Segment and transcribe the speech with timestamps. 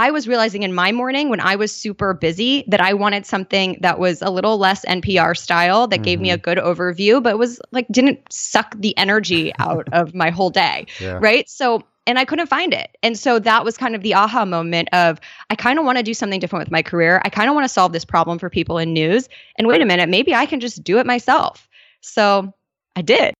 [0.00, 3.76] I was realizing in my morning when I was super busy that I wanted something
[3.82, 6.02] that was a little less NPR style that mm-hmm.
[6.04, 6.42] gave me a mm-hmm.
[6.42, 10.86] good overview, but was like didn't suck the energy out of my whole day.
[11.00, 11.18] Yeah.
[11.20, 11.50] Right.
[11.50, 12.96] So, and I couldn't find it.
[13.02, 16.02] And so that was kind of the aha moment of I kind of want to
[16.02, 17.20] do something different with my career.
[17.22, 19.28] I kind of want to solve this problem for people in news.
[19.58, 21.68] And wait a minute, maybe I can just do it myself.
[22.00, 22.54] So
[22.96, 23.34] I did.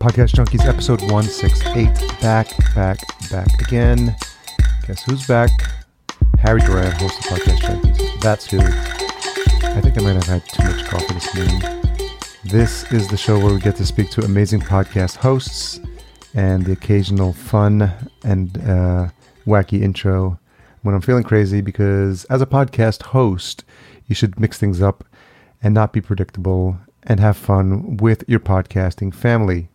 [0.00, 2.22] Podcast Junkies, episode 168.
[2.22, 2.98] Back, back,
[3.30, 4.16] back again.
[4.86, 5.50] Guess who's back?
[6.38, 8.20] Harry Duran, host of Podcast Junkies.
[8.22, 8.60] That's who.
[8.60, 11.82] I think I might have had too much coffee this morning.
[12.44, 15.80] This is the show where we get to speak to amazing podcast hosts
[16.32, 17.92] and the occasional fun
[18.24, 19.10] and uh,
[19.46, 20.40] wacky intro
[20.80, 23.64] when I'm feeling crazy because as a podcast host,
[24.06, 25.04] you should mix things up
[25.62, 29.69] and not be predictable and have fun with your podcasting family.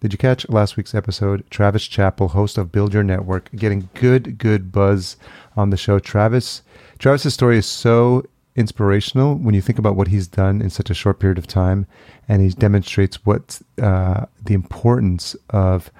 [0.00, 1.44] Did you catch last week's episode?
[1.50, 5.18] Travis Chappell, host of Build Your Network, getting good, good buzz
[5.58, 5.98] on the show.
[5.98, 6.62] Travis,
[6.98, 8.24] Travis's story is so
[8.56, 11.86] inspirational when you think about what he's done in such a short period of time,
[12.26, 15.90] and he demonstrates what uh, the importance of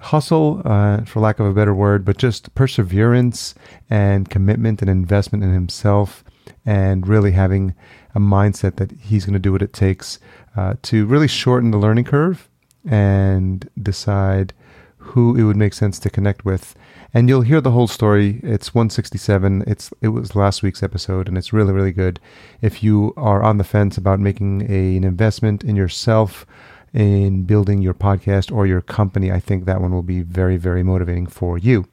[0.00, 3.54] hustle, uh, for lack of a better word, but just perseverance
[3.88, 6.24] and commitment and investment in himself,
[6.64, 7.76] and really having
[8.12, 10.18] a mindset that he's going to do what it takes
[10.56, 12.48] uh, to really shorten the learning curve
[12.86, 14.52] and decide
[14.98, 16.74] who it would make sense to connect with.
[17.14, 18.40] And you'll hear the whole story.
[18.42, 19.64] It's 167.
[19.66, 22.20] It's it was last week's episode, and it's really really good.
[22.60, 26.46] If you are on the fence about making a, an investment in yourself,
[26.92, 30.82] in building your podcast or your company, I think that one will be very very
[30.82, 31.86] motivating for you.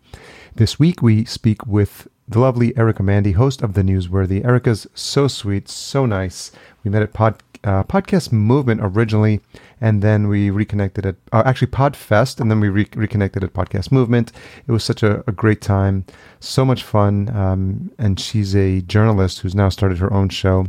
[0.55, 4.43] This week we speak with the lovely Erica Mandy, host of the Newsworthy.
[4.45, 6.51] Erica's so sweet, so nice.
[6.83, 9.41] We met at Pod, uh, Podcast Movement originally,
[9.79, 13.91] and then we reconnected at uh, actually Podfest, and then we re- reconnected at Podcast
[13.91, 14.31] Movement.
[14.67, 16.05] It was such a, a great time,
[16.39, 17.29] so much fun.
[17.35, 20.67] Um, and she's a journalist who's now started her own show.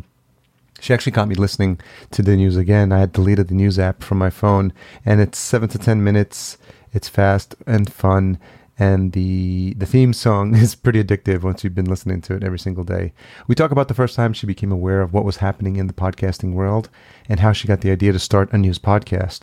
[0.81, 2.93] She actually caught me listening to the news again.
[2.93, 4.72] I had deleted the news app from my phone,
[5.04, 6.59] and it's seven to ten minutes.
[6.93, 8.38] It's fast and fun
[8.79, 12.59] and the the theme song is pretty addictive once you've been listening to it every
[12.59, 13.12] single day.
[13.47, 15.93] We talk about the first time she became aware of what was happening in the
[15.93, 16.89] podcasting world
[17.29, 19.43] and how she got the idea to start a news podcast.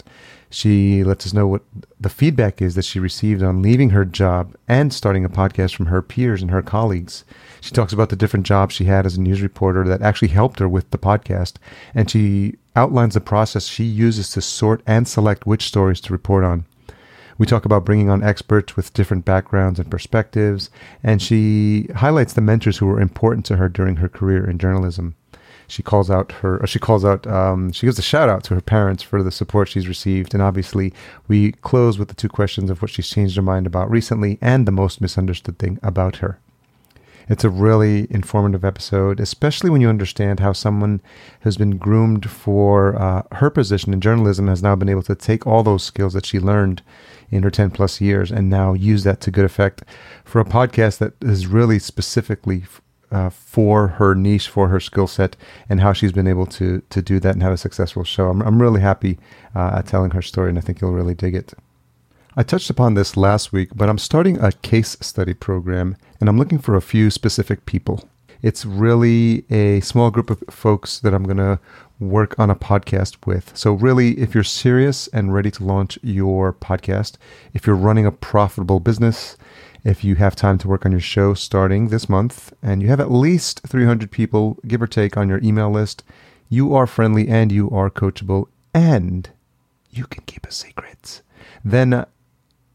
[0.49, 1.63] She lets us know what
[1.97, 5.85] the feedback is that she received on leaving her job and starting a podcast from
[5.85, 7.23] her peers and her colleagues.
[7.61, 10.59] She talks about the different jobs she had as a news reporter that actually helped
[10.59, 11.53] her with the podcast,
[11.95, 16.43] and she outlines the process she uses to sort and select which stories to report
[16.43, 16.65] on.
[17.41, 20.69] We talk about bringing on experts with different backgrounds and perspectives,
[21.01, 25.15] and she highlights the mentors who were important to her during her career in journalism.
[25.67, 28.61] She calls out her, she calls out, um, she gives a shout out to her
[28.61, 30.35] parents for the support she's received.
[30.35, 30.93] And obviously,
[31.27, 34.67] we close with the two questions of what she's changed her mind about recently and
[34.67, 36.37] the most misunderstood thing about her.
[37.29, 41.01] It's a really informative episode, especially when you understand how someone
[41.41, 45.45] who's been groomed for uh, her position in journalism has now been able to take
[45.45, 46.81] all those skills that she learned
[47.29, 49.83] in her 10 plus years and now use that to good effect
[50.25, 52.63] for a podcast that is really specifically
[53.11, 55.35] uh, for her niche, for her skill set,
[55.69, 58.29] and how she's been able to to do that and have a successful show.
[58.29, 59.19] I'm, I'm really happy
[59.53, 61.53] uh, at telling her story, and I think you'll really dig it.
[62.33, 66.37] I touched upon this last week, but I'm starting a case study program and I'm
[66.37, 68.07] looking for a few specific people.
[68.41, 71.59] It's really a small group of folks that I'm going to
[71.99, 73.57] work on a podcast with.
[73.57, 77.17] So, really, if you're serious and ready to launch your podcast,
[77.53, 79.35] if you're running a profitable business,
[79.83, 83.01] if you have time to work on your show starting this month, and you have
[83.01, 86.01] at least 300 people, give or take, on your email list,
[86.47, 89.31] you are friendly and you are coachable and
[89.89, 91.21] you can keep a secret.
[91.63, 92.05] Then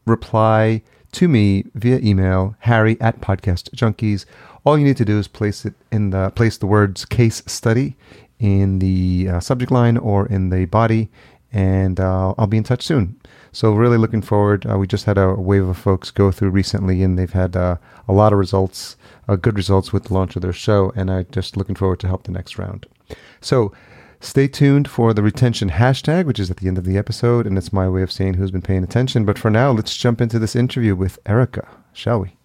[0.09, 0.81] reply
[1.13, 4.25] to me via email, harry at podcast junkies.
[4.65, 7.95] All you need to do is place it in the place the words case study
[8.39, 11.09] in the uh, subject line or in the body,
[11.51, 13.19] and uh, I'll be in touch soon.
[13.51, 14.65] So really looking forward.
[14.69, 17.77] Uh, we just had a wave of folks go through recently, and they've had uh,
[18.07, 18.97] a lot of results,
[19.27, 22.07] uh, good results with the launch of their show, and I'm just looking forward to
[22.07, 22.85] help the next round.
[23.41, 23.71] So
[24.19, 27.57] Stay tuned for the retention hashtag, which is at the end of the episode, and
[27.57, 29.25] it's my way of saying who's been paying attention.
[29.25, 32.35] But for now, let's jump into this interview with Erica, shall we?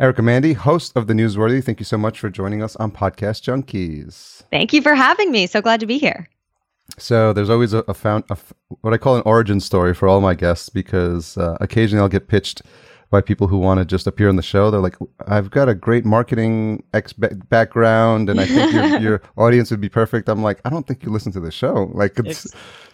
[0.00, 3.42] Erica Mandy, host of The Newsworthy, thank you so much for joining us on Podcast
[3.42, 4.42] Junkies.
[4.50, 5.46] Thank you for having me.
[5.46, 6.28] So glad to be here.
[6.98, 8.36] So there's always a, a found a,
[8.80, 12.28] what I call an origin story for all my guests because uh, occasionally I'll get
[12.28, 12.62] pitched
[13.10, 14.70] by people who want to just appear on the show.
[14.70, 14.96] They're like,
[15.26, 19.88] I've got a great marketing ex- background, and I think your, your, audience would be
[19.88, 20.28] perfect.
[20.28, 21.90] I'm like, I don't think you listen to the show.
[21.92, 22.46] Like, it's,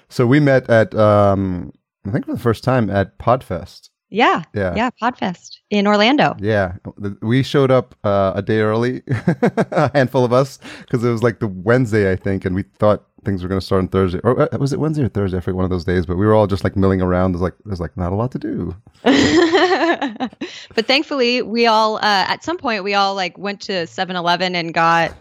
[0.09, 1.73] so we met at um,
[2.07, 3.91] I think for the first time at Podfest.
[4.09, 4.45] Yeah.
[4.55, 4.75] Yeah.
[4.77, 4.91] Yeah.
[5.03, 6.37] Podfest in Orlando.
[6.39, 6.77] Yeah,
[7.23, 11.41] we showed up uh, a day early, a handful of us, because it was like
[11.41, 14.41] the Wednesday, I think, and we thought things were going to start on Thursday, or
[14.55, 15.37] uh, was it Wednesday or Thursday?
[15.37, 17.33] I forget one of those days, but we were all just like milling around.
[17.33, 18.75] There's like there's like not a lot to do.
[20.75, 24.55] but thankfully, we all, uh, at some point, we all like went to 7 Eleven
[24.55, 25.15] and got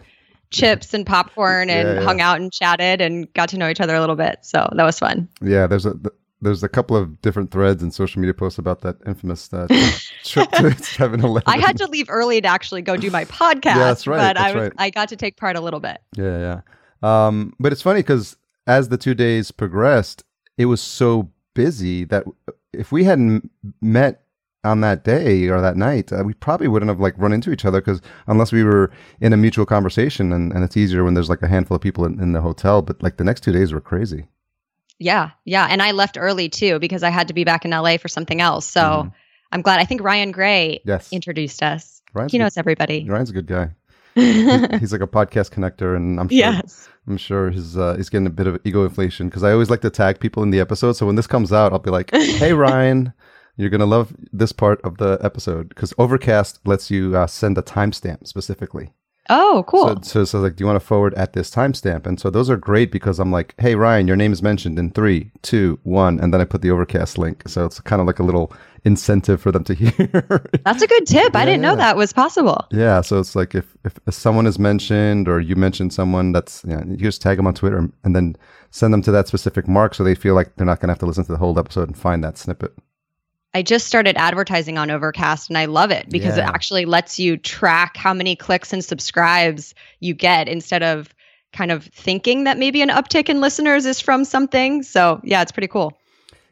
[0.50, 2.00] chips and popcorn and Yeah, yeah.
[2.02, 4.38] hung out and chatted and got to know each other a little bit.
[4.42, 5.28] So that was fun.
[5.42, 8.82] Yeah, there's a th- there's a couple of different threads and social media posts about
[8.82, 9.66] that infamous uh,
[10.22, 11.42] trip to 7-Eleven.
[11.46, 13.64] I had to leave early to actually go do my podcast.
[13.64, 14.72] yeah, that's right, But I was right.
[14.78, 15.98] I got to take part a little bit.
[16.14, 16.60] Yeah, yeah.
[17.02, 20.24] Um, but it's funny because as the two days progressed,
[20.58, 22.24] it was so busy that
[22.72, 23.50] if we hadn't
[23.80, 24.22] met
[24.64, 27.64] on that day or that night, uh, we probably wouldn't have like run into each
[27.64, 28.90] other because unless we were
[29.20, 32.04] in a mutual conversation, and, and it's easier when there's like a handful of people
[32.04, 32.82] in, in the hotel.
[32.82, 34.26] But like the next two days were crazy.
[34.98, 35.66] Yeah, yeah.
[35.70, 38.40] And I left early too because I had to be back in LA for something
[38.40, 38.66] else.
[38.66, 39.12] So Mhm.
[39.52, 39.78] I'm glad.
[39.78, 42.02] I think Ryan Gray Yes, introduced us.
[42.14, 43.06] Ryan's, he knows everybody.
[43.08, 43.70] Ryan's a good guy.
[44.16, 46.88] He- he's like a podcast connector, and I'm sure yes.
[47.06, 49.82] I'm sure he's uh, he's getting a bit of ego inflation because I always like
[49.82, 50.94] to tag people in the episode.
[50.94, 53.12] So when this comes out, I'll be like, "Hey Ryan,
[53.56, 57.62] you're gonna love this part of the episode because Overcast lets you uh, send a
[57.62, 58.92] timestamp specifically.
[59.28, 59.88] Oh, cool.
[59.88, 62.06] So, so, so like, do you want to forward at this timestamp?
[62.06, 64.90] And so those are great because I'm like, "Hey Ryan, your name is mentioned in
[64.90, 67.42] three, two, one," and then I put the Overcast link.
[67.46, 68.52] So it's kind of like a little
[68.84, 70.46] incentive for them to hear.
[70.64, 71.34] That's a good tip.
[71.34, 72.66] I didn't know that was possible.
[72.70, 76.76] Yeah, so it's like if, if someone is mentioned or you mention someone that's you,
[76.76, 78.36] know, you just tag them on Twitter and then
[78.70, 80.98] send them to that specific mark so they feel like they're not going to have
[81.00, 82.72] to listen to the whole episode and find that snippet.
[83.56, 87.38] I just started advertising on Overcast and I love it because it actually lets you
[87.38, 91.14] track how many clicks and subscribes you get instead of
[91.54, 94.82] kind of thinking that maybe an uptick in listeners is from something.
[94.82, 95.96] So, yeah, it's pretty cool.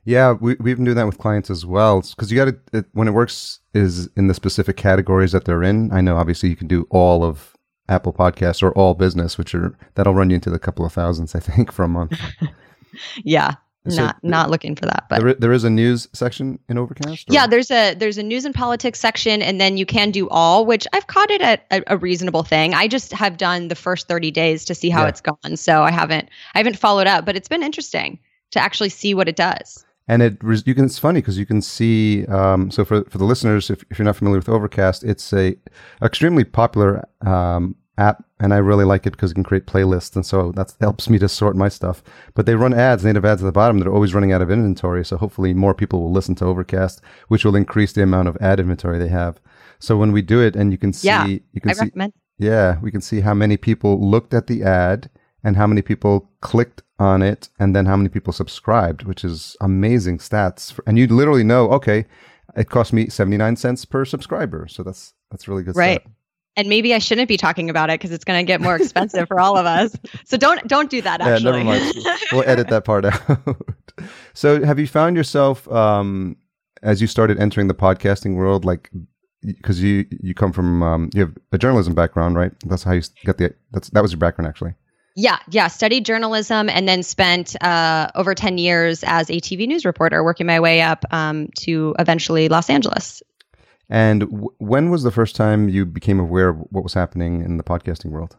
[0.07, 2.87] Yeah, we, we've been doing that with clients as well because you got to it,
[2.95, 5.93] when it works is in the specific categories that they're in.
[5.93, 7.55] I know obviously you can do all of
[7.87, 11.35] Apple Podcasts or all business, which are that'll run you into the couple of thousands,
[11.35, 12.19] I think, for a month.
[13.25, 13.55] Yeah.
[13.89, 17.29] So- not not looking for that, but there, there is a news section in Overcast.
[17.29, 20.29] or- Yeah, there's a there's a news and politics section, and then you can do
[20.31, 22.73] all, which I've caught it at a, a reasonable thing.
[22.75, 25.09] I just have done the first 30 days to see how Yeah.
[25.09, 28.19] it's gone, so I haven't I haven't followed up, but it's been interesting
[28.53, 29.85] to actually see what it does.
[30.09, 30.37] and it
[30.67, 33.83] you can it's funny because you can see um, so for for the listeners if,
[33.91, 35.57] if you're not familiar with overcast it's a
[36.03, 40.27] extremely popular um, app and i really like it because it can create playlists and
[40.27, 42.03] so that helps me to sort my stuff
[42.35, 45.05] but they run ads native ads at the bottom they're always running out of inventory
[45.05, 48.59] so hopefully more people will listen to overcast which will increase the amount of ad
[48.59, 49.41] inventory they have
[49.79, 52.13] so when we do it and you can see Yeah, you can I see recommend.
[52.39, 55.11] yeah, we can see how many people looked at the ad
[55.43, 59.57] and how many people clicked on it and then how many people subscribed, which is
[59.61, 60.73] amazing stats.
[60.73, 62.07] For, and you literally know, okay,
[62.57, 64.67] it cost me 79 cents per subscriber.
[64.69, 66.01] So that's that's really good Right.
[66.01, 66.13] stat.
[66.57, 69.27] And maybe I shouldn't be talking about it because it's going to get more expensive
[69.29, 69.97] for all of us.
[70.25, 71.21] So don't don't do that.
[71.21, 71.95] Yeah, never mind.
[72.33, 73.21] We'll edit that part out.
[74.35, 76.37] so have you found yourself um
[76.83, 78.91] as you started entering the podcasting world like
[79.45, 82.53] because you you come from um, you have a journalism background, right?
[82.65, 84.75] That's how you got the that's that was your background actually.
[85.17, 85.69] Yeah, yeah.
[85.69, 90.45] Studied journalism and then spent uh, over 10 years as a TV news reporter, working
[90.47, 93.23] my way up um, to eventually Los Angeles.
[93.89, 97.57] And w- when was the first time you became aware of what was happening in
[97.57, 98.37] the podcasting world?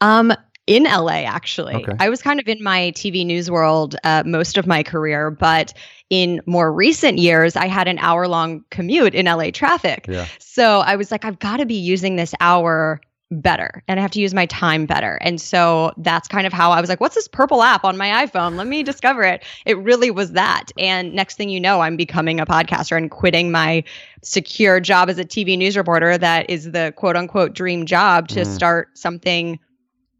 [0.00, 0.32] Um,
[0.66, 1.74] in LA, actually.
[1.74, 1.96] Okay.
[1.98, 5.72] I was kind of in my TV news world uh, most of my career, but
[6.10, 10.06] in more recent years, I had an hour long commute in LA traffic.
[10.06, 10.26] Yeah.
[10.38, 14.10] So I was like, I've got to be using this hour better and I have
[14.12, 15.18] to use my time better.
[15.20, 18.26] And so that's kind of how I was like, what's this purple app on my
[18.26, 18.56] iPhone?
[18.56, 19.44] Let me discover it.
[19.66, 20.66] It really was that.
[20.78, 23.84] And next thing you know, I'm becoming a podcaster and quitting my
[24.22, 28.40] secure job as a TV news reporter that is the quote unquote dream job to
[28.40, 28.46] Mm.
[28.46, 29.58] start something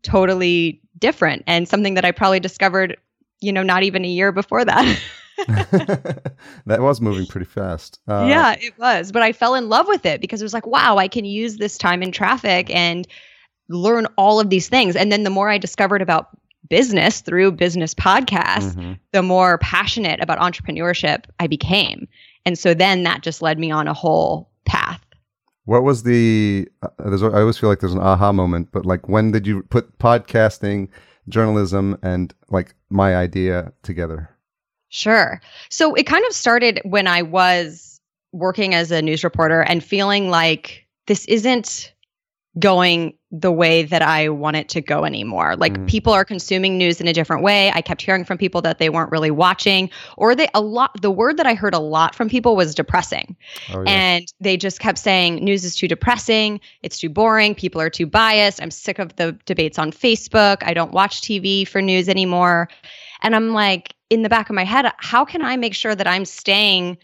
[0.02, 2.96] totally different and something that I probably discovered,
[3.40, 5.00] you know, not even a year before that.
[6.66, 8.00] that was moving pretty fast.
[8.08, 9.12] Uh, yeah, it was.
[9.12, 11.56] But I fell in love with it because it was like, wow, I can use
[11.56, 13.06] this time in traffic and
[13.68, 14.96] learn all of these things.
[14.96, 16.28] And then the more I discovered about
[16.68, 18.98] business through business podcasts, mhm.
[19.12, 22.08] the more passionate about entrepreneurship I became.
[22.44, 25.04] And so then that just led me on a whole path.
[25.64, 26.66] What was the?
[26.82, 29.62] Uh, there's, I always feel like there's an aha moment, but like when did you
[29.64, 30.88] put podcasting,
[31.28, 34.30] journalism, and like my idea together?
[34.88, 35.40] Sure.
[35.68, 38.00] So it kind of started when I was
[38.32, 41.92] working as a news reporter and feeling like this isn't
[42.58, 45.54] going the way that I want it to go anymore.
[45.56, 45.86] Like Mm.
[45.86, 47.70] people are consuming news in a different way.
[47.72, 51.10] I kept hearing from people that they weren't really watching or they a lot the
[51.10, 53.36] word that I heard a lot from people was depressing.
[53.72, 53.90] Oh, yeah.
[53.90, 58.06] And they just kept saying news is too depressing, it's too boring, people are too
[58.06, 58.60] biased.
[58.62, 60.62] I'm sick of the debates on Facebook.
[60.62, 62.68] I don't watch TV for news anymore.
[63.22, 66.06] And I'm like in the back of my head, how can I make sure that
[66.06, 66.98] I'm staying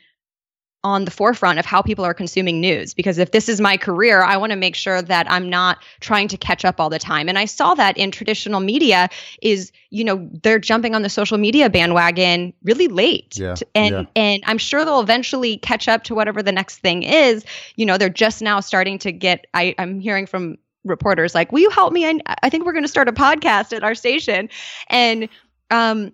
[0.84, 2.92] on the forefront of how people are consuming news?
[2.92, 6.28] Because if this is my career i want to make sure that i'm not trying
[6.28, 7.28] to catch up all the time.
[7.28, 9.08] And i saw that in traditional media
[9.40, 13.36] is you know they're jumping on the social media bandwagon really late.
[13.38, 14.04] Yeah, and yeah.
[14.14, 17.44] and i'm sure they'll eventually catch up to whatever the next thing is.
[17.76, 21.60] You know they're just now starting to get i i'm hearing from reporters like will
[21.60, 22.06] you help me?
[22.06, 24.50] I, I think we're going to start a podcast at our station.
[24.90, 25.30] And
[25.70, 26.12] um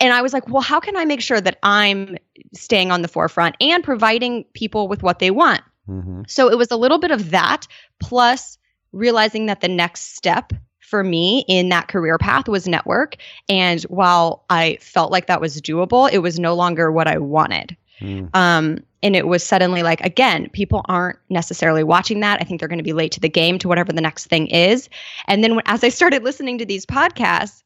[0.00, 2.16] and I was like, well, how can I make sure that I'm
[2.54, 5.62] staying on the forefront and providing people with what they want?
[5.86, 7.66] hmm So it was a little bit of that,
[8.00, 8.58] plus
[8.92, 13.16] realizing that the next step for me in that career path was network.
[13.48, 17.76] And while I felt like that was doable, it was no longer what I wanted.
[18.00, 18.34] Mm.
[18.34, 22.38] Um, and it was suddenly like, again, people aren't necessarily watching that.
[22.40, 24.46] I think they're going to be late to the game to whatever the next thing
[24.48, 24.88] is.
[25.26, 27.62] And then when, as I started listening to these podcasts,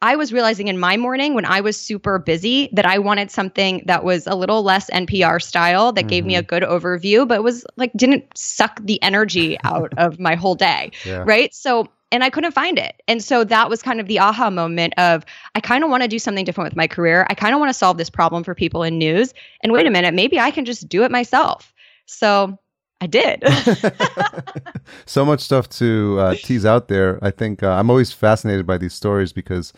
[0.00, 3.82] I was realizing in my morning when I was super busy that I wanted something
[3.86, 6.46] that was a little less NPR style that gave me a mm-hmm.
[6.46, 10.92] good overview, but was like didn't suck the energy out of my whole day.
[11.04, 11.24] Yeah.
[11.26, 11.52] Right.
[11.52, 13.02] So, and I couldn't find it.
[13.08, 15.24] And so that was kind of the aha moment of
[15.56, 17.26] I kind of want to do something different with my career.
[17.28, 19.34] I kind of want to solve this problem for people in news.
[19.64, 21.74] And wait a minute, maybe I can just do it myself.
[22.06, 22.56] So
[23.00, 23.44] I did.
[25.06, 27.18] so much stuff to uh, tease out there.
[27.22, 29.72] I think uh, I'm always fascinated by these stories because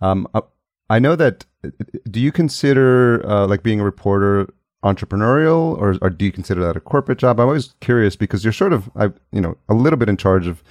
[0.00, 0.42] um, uh,
[0.88, 1.44] I know that.
[2.10, 4.48] Do you consider uh, like being a reporter
[4.84, 7.38] entrepreneurial, or, or do you consider that a corporate job?
[7.38, 10.46] I'm always curious because you're sort of, I, you know, a little bit in charge
[10.46, 10.62] of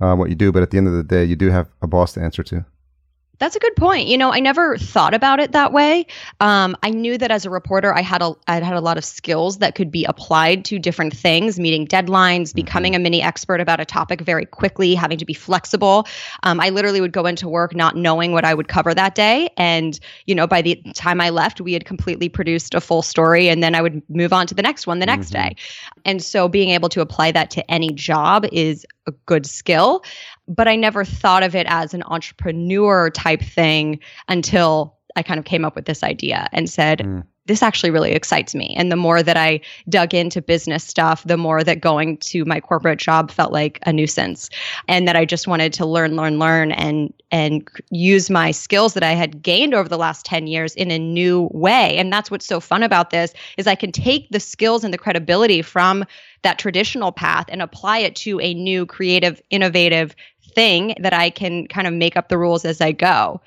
[0.00, 1.86] uh, what you do, but at the end of the day, you do have a
[1.86, 2.64] boss to answer to.
[3.38, 4.08] That's a good point.
[4.08, 6.06] You know, I never thought about it that way.
[6.40, 9.04] Um, I knew that as a reporter, I had a I had a lot of
[9.04, 13.78] skills that could be applied to different things, meeting deadlines, becoming a mini expert about
[13.78, 16.06] a topic very quickly, having to be flexible.
[16.44, 19.50] Um, I literally would go into work not knowing what I would cover that day,
[19.58, 23.48] and you know, by the time I left, we had completely produced a full story,
[23.48, 25.32] and then I would move on to the next one the next Mhm.
[25.32, 25.56] day.
[26.06, 30.02] And so, being able to apply that to any job is a good skill
[30.48, 33.98] but I never thought of it as an entrepreneur type thing
[34.28, 37.24] until I kind of came up with this idea and said, Mm.
[37.46, 38.74] this actually really excites me.
[38.76, 42.60] And the more that I dug into business stuff, the more that going to my
[42.60, 44.50] corporate job felt like a nuisance
[44.88, 49.02] and that I just wanted to learn, learn, learn and and use my skills that
[49.02, 51.96] I had gained over the last 10 years in a new way.
[51.96, 54.98] And that's what's so fun about this is I can take the skills and the
[54.98, 56.04] credibility from
[56.42, 60.14] that traditional path and apply it to a new creative, innovative
[60.54, 63.40] thing that I can kind of make up the rules as I go.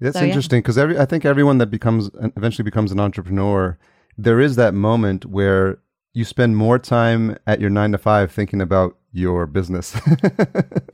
[0.00, 3.78] That's So, interesting because every I think everyone that becomes eventually becomes an entrepreneur,
[4.18, 5.78] there is that moment where
[6.12, 9.94] you spend more time at your nine to five thinking about your business.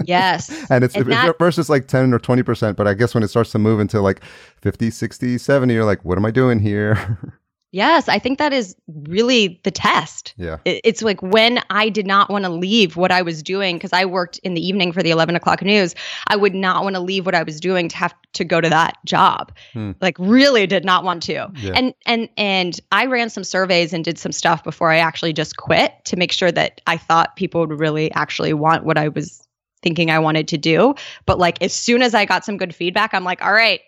[0.05, 0.51] Yes.
[0.69, 3.53] and it's And that- it's like 10 or 20%, but I guess when it starts
[3.53, 4.23] to move into like
[4.61, 7.19] 50, 60, 70, you're like, what am I doing here?
[7.73, 8.77] Yes, I think that is
[9.07, 10.35] really the test.
[10.37, 10.59] yeah.
[10.67, 14.05] It's like when I did not want to leave what I was doing because I
[14.05, 15.95] worked in the evening for the 11 o'clock news.
[16.27, 18.69] I would not want to leave what I was doing to have to go to
[18.69, 19.53] that job.
[19.73, 19.93] Hmm.
[20.03, 21.51] Like really did not want to.
[21.57, 21.73] Yeah.
[21.75, 25.57] And and and I ran some surveys and did some stuff before I actually just
[25.57, 29.47] quit to make sure that I thought people would really actually want what I was
[29.83, 30.95] thinking I wanted to do.
[31.25, 33.81] But like as soon as I got some good feedback, I'm like, all right,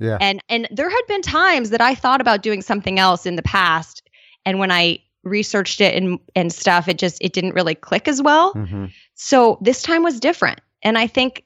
[0.00, 0.18] Yeah.
[0.20, 3.42] and and there had been times that I thought about doing something else in the
[3.42, 4.02] past,
[4.44, 8.20] and when I researched it and and stuff, it just it didn't really click as
[8.22, 8.52] well.
[8.52, 11.44] hmm So this time was different, and I think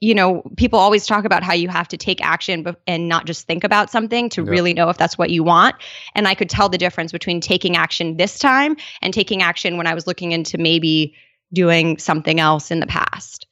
[0.00, 3.46] you know people always talk about how you have to take action and not just
[3.46, 4.50] think about something to Yeah.
[4.50, 5.74] really know if that's what you want.
[6.14, 9.86] And I could tell the difference between taking action this time and taking action when
[9.86, 11.14] I was looking into maybe
[11.52, 13.46] doing something else in the past.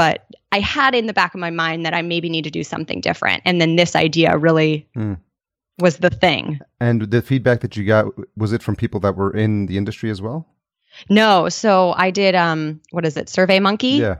[0.00, 2.64] But I had in the back of my mind that I maybe need to do
[2.64, 3.42] something different.
[3.44, 5.18] And then this idea really Mm.
[5.78, 6.58] was the thing.
[6.80, 10.10] And the feedback that you got, was it from people that were in the industry
[10.10, 10.46] as well?
[11.10, 13.28] No, so I did um what is it?
[13.28, 14.00] Survey Monkey.
[14.00, 14.16] Yeah.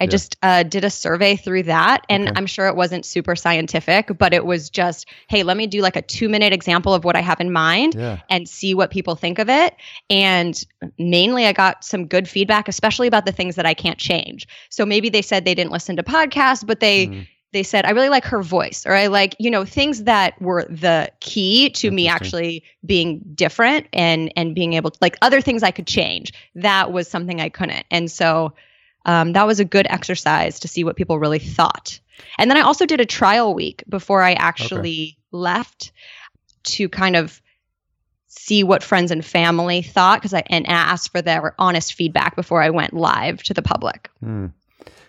[0.00, 0.10] I yeah.
[0.10, 2.32] just uh, did a survey through that, and Okay.
[2.36, 5.96] I'm sure it wasn't super scientific, but it was just, hey, let me do like
[5.96, 8.18] a two minute example of what I have in mind Yeah.
[8.30, 9.74] and see what people think of it.
[10.08, 10.62] And
[10.98, 14.46] mainly, I got some good feedback, especially about the things that I can't change.
[14.70, 17.26] So maybe they said they didn't listen to podcasts, but they Mm.
[17.52, 20.66] they said I really like her voice or I like, you know, things that were
[20.68, 25.62] the key to me actually being different and and being able to like other things
[25.62, 26.32] I could change.
[26.54, 27.86] That was something I couldn't.
[27.90, 28.52] And so
[29.08, 31.98] um, that was a good exercise to see what people really thought.
[32.36, 35.16] And then I also did a trial week before I actually okay.
[35.32, 35.92] left
[36.64, 37.40] to kind of
[38.26, 42.60] see what friends and family thought because I and ask for their honest feedback before
[42.60, 44.10] I went live to the public.
[44.22, 44.52] Mm.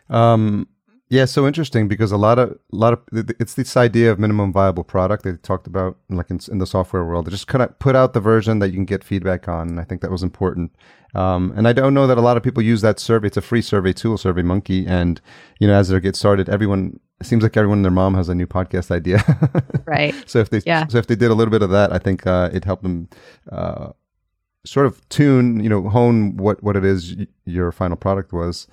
[0.10, 0.70] Um,
[1.10, 4.54] yeah, so interesting because a lot of a lot of it's this idea of minimum
[4.54, 7.26] viable product they talked about like in, in the software world.
[7.26, 9.80] They just kind of put out the version that you can get feedback on, and
[9.80, 10.72] I think that was important.
[11.16, 13.26] Um, and I don't know that a lot of people use that survey.
[13.26, 15.20] It's a free survey tool, SurveyMonkey, and
[15.60, 18.30] you know as they get started, everyone it seems like everyone and their mom has
[18.30, 19.24] a new podcast idea.
[19.86, 20.14] right.
[20.28, 20.86] So if they yeah.
[20.88, 23.10] so if they did a little bit of that, I think uh, it helped them.
[23.52, 23.94] Uh,
[24.66, 28.68] sort of tune, you know, hone what, what it is y- your final product was.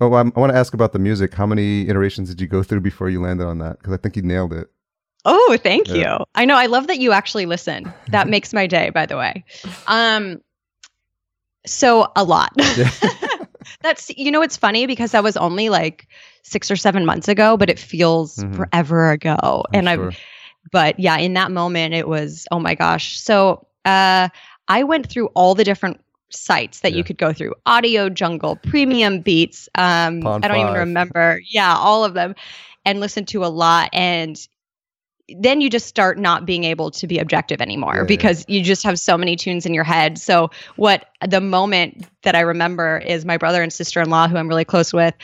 [0.00, 1.34] Oh, I'm, i want to ask about the music.
[1.34, 3.78] How many iterations did you go through before you landed on that?
[3.78, 4.68] Because I think you nailed it.
[5.24, 6.18] Oh, thank yeah.
[6.18, 6.24] you.
[6.34, 6.56] I know.
[6.56, 7.92] I love that you actually listen.
[8.08, 8.90] That makes my day.
[8.90, 9.44] By the way,
[9.86, 10.40] um,
[11.66, 12.52] so a lot.
[13.82, 16.08] That's you know it's funny because that was only like
[16.42, 18.54] six or seven months ago, but it feels mm-hmm.
[18.54, 19.64] forever ago.
[19.72, 20.08] I'm and sure.
[20.08, 20.18] I've,
[20.72, 23.18] but yeah, in that moment, it was oh my gosh.
[23.18, 24.28] So uh,
[24.68, 26.98] I went through all the different sites that yeah.
[26.98, 30.60] you could go through audio jungle premium beats um i don't five.
[30.60, 32.34] even remember yeah all of them
[32.84, 34.48] and listen to a lot and
[35.38, 38.58] then you just start not being able to be objective anymore yeah, because yeah.
[38.58, 40.18] you just have so many tunes in your head.
[40.18, 44.64] So what the moment that I remember is my brother and sister-in-law who I'm really
[44.64, 45.14] close with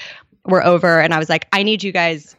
[0.45, 2.37] were over and I was like I need you guys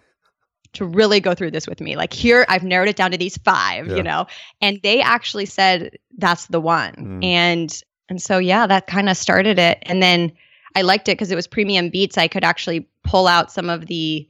[0.73, 1.95] to really go through this with me.
[1.95, 3.95] Like here I've narrowed it down to these 5, yeah.
[3.95, 4.27] you know.
[4.61, 6.93] And they actually said that's the one.
[6.93, 7.23] Mm.
[7.23, 9.79] And and so, yeah, that kind of started it.
[9.83, 10.31] And then
[10.75, 12.17] I liked it because it was premium beats.
[12.17, 14.27] I could actually pull out some of the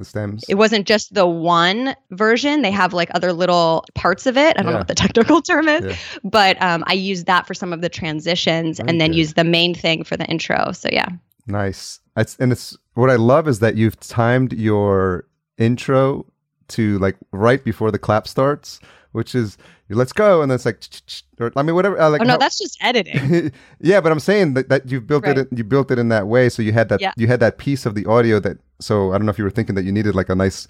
[0.00, 0.44] the stems.
[0.48, 2.62] It wasn't just the one version.
[2.62, 4.56] They have like other little parts of it.
[4.56, 4.70] I don't yeah.
[4.72, 5.96] know what the technical term is, yeah.
[6.24, 9.44] but um, I used that for some of the transitions Very and then use the
[9.44, 10.72] main thing for the intro.
[10.72, 11.08] So yeah.
[11.46, 12.00] Nice.
[12.16, 15.26] It's, and it's what I love is that you've timed your
[15.58, 16.26] intro
[16.68, 18.80] to like right before the clap starts,
[19.12, 19.56] which is
[19.88, 20.84] let's go, and then it's like,
[21.38, 22.00] or, I mean, whatever.
[22.00, 23.52] Uh, like oh no, how, that's just editing.
[23.80, 25.38] yeah, but I'm saying that, that you built right.
[25.38, 27.12] it, you built it in that way, so you had that, yeah.
[27.16, 28.58] you had that piece of the audio that.
[28.80, 30.66] So I don't know if you were thinking that you needed like a nice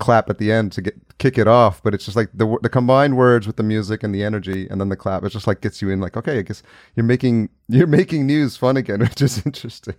[0.00, 2.68] clap at the end to get kick it off, but it's just like the the
[2.68, 5.22] combined words with the music and the energy, and then the clap.
[5.22, 6.62] It just like gets you in, like, okay, I guess
[6.96, 9.94] you're making you're making news fun again, which is interesting.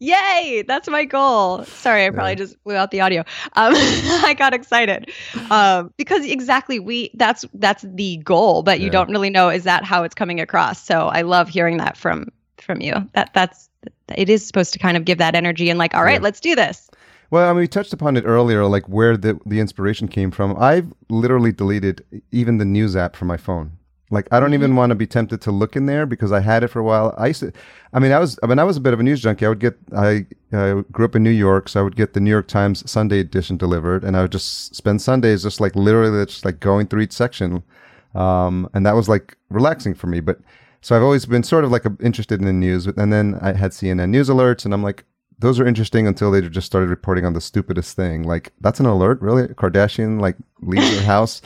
[0.00, 0.64] Yay!
[0.66, 1.64] That's my goal.
[1.64, 2.36] Sorry, I probably yeah.
[2.36, 3.20] just blew out the audio.
[3.54, 5.10] Um, I got excited
[5.50, 8.92] um, because exactly we that's that's the goal, but you yeah.
[8.92, 10.82] don't really know is that how it's coming across.
[10.82, 12.28] So I love hearing that from
[12.58, 13.08] from you.
[13.14, 13.68] That that's
[14.16, 16.20] it is supposed to kind of give that energy and like, all right, yeah.
[16.20, 16.90] let's do this.
[17.30, 20.56] Well, I mean, we touched upon it earlier, like where the the inspiration came from.
[20.58, 23.78] I've literally deleted even the news app from my phone.
[24.10, 24.54] Like I don't mm-hmm.
[24.54, 26.84] even want to be tempted to look in there because I had it for a
[26.84, 27.14] while.
[27.16, 27.52] I used to,
[27.92, 29.46] I mean, I was, I mean, I was a bit of a news junkie.
[29.46, 32.20] I would get, I, I grew up in New York, so I would get the
[32.20, 36.24] New York Times Sunday edition delivered, and I would just spend Sundays just like literally
[36.26, 37.62] just like going through each section,
[38.14, 40.20] um, and that was like relaxing for me.
[40.20, 40.38] But
[40.80, 43.54] so I've always been sort of like a, interested in the news, and then I
[43.54, 45.04] had CNN news alerts, and I'm like,
[45.38, 48.22] those are interesting until they just started reporting on the stupidest thing.
[48.22, 49.48] Like that's an alert, really?
[49.48, 51.42] Kardashian like leaves her house.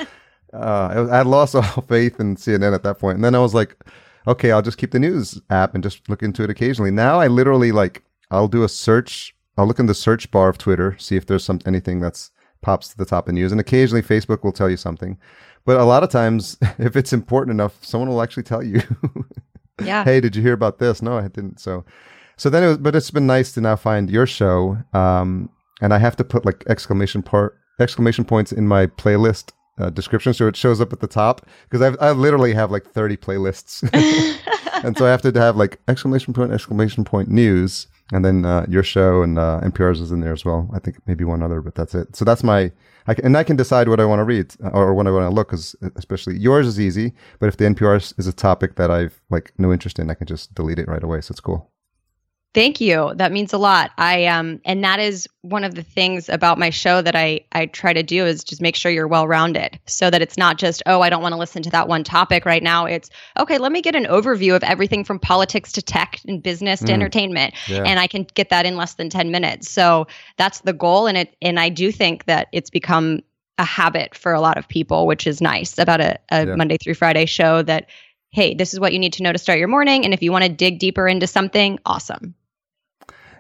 [0.53, 3.17] Uh, I had lost all faith in CNN at that point.
[3.17, 3.77] And then I was like,
[4.27, 6.91] okay, I'll just keep the news app and just look into it occasionally.
[6.91, 9.35] Now I literally like, I'll do a search.
[9.57, 12.31] I'll look in the search bar of Twitter, see if there's some anything that's
[12.61, 13.53] pops to the top of news.
[13.53, 15.19] And occasionally Facebook will tell you something.
[15.65, 18.83] But a lot of times, if it's important enough, someone will actually tell you.
[19.83, 20.05] yeah.
[20.05, 21.03] Hey, did you hear about this?
[21.03, 21.61] No, I didn't.
[21.61, 21.85] So,
[22.37, 24.79] so then it was, but it's been nice to now find your show.
[24.93, 29.91] Um, and I have to put like exclamation part exclamation points in my playlist uh,
[29.91, 33.89] description so it shows up at the top because I literally have like 30 playlists.
[34.85, 38.65] And so I have to have like exclamation point exclamation point news and then uh,
[38.69, 40.71] your show and uh, NPR's is in there as well.
[40.73, 42.15] I think maybe one other but that's it.
[42.15, 42.71] So that's my
[43.07, 45.11] I can, and I can decide what I want to read uh, or what I
[45.11, 48.77] want to look because especially yours is easy but if the NPR is a topic
[48.77, 51.41] that I've like no interest in I can just delete it right away so it's
[51.41, 51.71] cool
[52.55, 53.13] Thank you.
[53.15, 53.91] That means a lot.
[53.99, 57.67] I um and that is one of the things about my show that I I
[57.67, 61.03] try to do is just make sure you're well-rounded so that it's not just oh
[61.03, 62.87] I don't want to listen to that one topic right now.
[62.87, 66.81] It's okay, let me get an overview of everything from politics to tech and business
[66.81, 66.95] to mm.
[66.95, 67.83] entertainment yeah.
[67.83, 69.71] and I can get that in less than 10 minutes.
[69.71, 70.07] So
[70.39, 73.21] that's the goal and it and I do think that it's become
[73.59, 76.55] a habit for a lot of people, which is nice about a, a yeah.
[76.55, 77.89] Monday through Friday show that
[78.31, 80.05] hey, this is what you need to know to start your morning.
[80.05, 82.35] And if you want to dig deeper into something, awesome.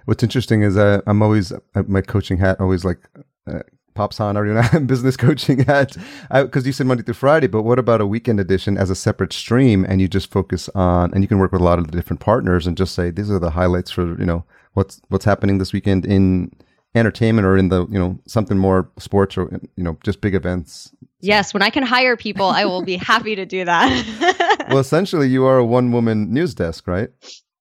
[0.08, 2.98] What's interesting is uh, I'm always uh, my coaching hat always like
[3.46, 3.58] uh,
[3.92, 5.98] pops on our business coaching at
[6.32, 9.34] because you said Monday through Friday, but what about a weekend edition as a separate
[9.34, 11.92] stream and you just focus on and you can work with a lot of the
[11.92, 15.58] different partners and just say these are the highlights for you know what's what's happening
[15.58, 16.50] this weekend in
[16.94, 20.90] entertainment or in the you know something more sports or you know just big events.
[21.20, 24.66] Yes, when I can hire people, I will be happy to do that.
[24.70, 27.10] well, essentially, you are a one woman news desk, right?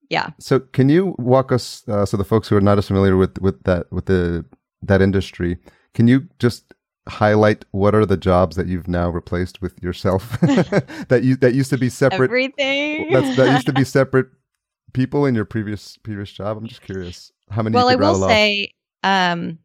[0.09, 0.29] Yeah.
[0.39, 3.39] So, can you walk us, uh, so the folks who are not as familiar with
[3.39, 4.45] with that with the
[4.81, 5.57] that industry,
[5.93, 6.73] can you just
[7.07, 11.69] highlight what are the jobs that you've now replaced with yourself that you that used
[11.69, 12.25] to be separate?
[12.25, 13.11] Everything.
[13.11, 14.27] That used to be separate
[14.93, 16.57] people in your previous previous job?
[16.57, 19.57] I'm just curious how many well i will say um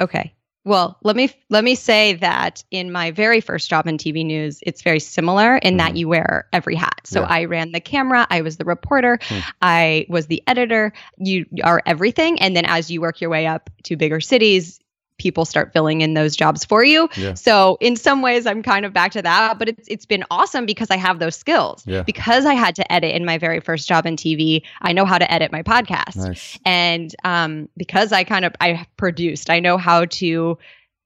[0.00, 0.34] okay
[0.64, 4.60] well let me let me say that in my very first job in tv news
[4.62, 5.78] it's very similar in mm.
[5.78, 7.26] that you wear every hat so yeah.
[7.26, 9.44] i ran the camera i was the reporter mm.
[9.62, 13.70] i was the editor you are everything and then as you work your way up
[13.82, 14.78] to bigger cities
[15.22, 17.08] people start filling in those jobs for you.
[17.16, 17.34] Yeah.
[17.34, 20.66] So in some ways I'm kind of back to that, but it's it's been awesome
[20.66, 21.84] because I have those skills.
[21.86, 22.02] Yeah.
[22.02, 25.18] Because I had to edit in my very first job in TV, I know how
[25.18, 26.16] to edit my podcast.
[26.16, 26.58] Nice.
[26.66, 30.58] And um, because I kind of I produced, I know how to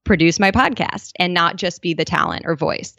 [0.05, 2.97] produce my podcast and not just be the talent or voice.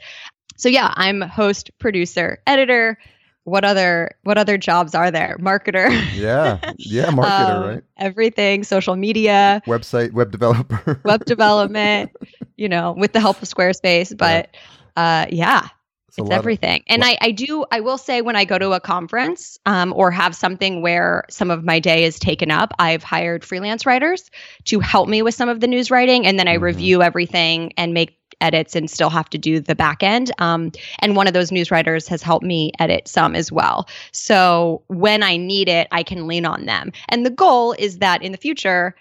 [0.57, 2.99] So yeah, I'm host, producer, editor,
[3.47, 5.37] what other what other jobs are there?
[5.39, 5.89] Marketer.
[6.13, 6.59] Yeah.
[6.77, 7.83] Yeah marketer um, right.
[7.97, 9.61] everything social media.
[9.65, 10.99] Website web developer.
[11.05, 12.11] Web development
[12.57, 14.49] you know with the help of squarespace but
[14.97, 15.21] yeah.
[15.23, 15.67] uh yeah
[16.09, 16.77] it's, it's everything.
[16.77, 19.93] Of, and I, I do i will say when i go to a conference um,
[19.95, 24.29] or have something where some of my day is taken up i've hired freelance writers
[24.65, 26.63] to help me with some of the news writing and then i mm-hmm.
[26.63, 30.31] review everything and make edits and still have to do the back end.
[30.39, 33.87] Um, and one of those news writers has helped me edit some as well.
[34.11, 36.91] So when I need it, I can lean on them.
[37.09, 38.95] And the goal is that in the future,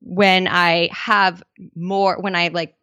[0.00, 1.42] when I have
[1.74, 2.74] more, when I like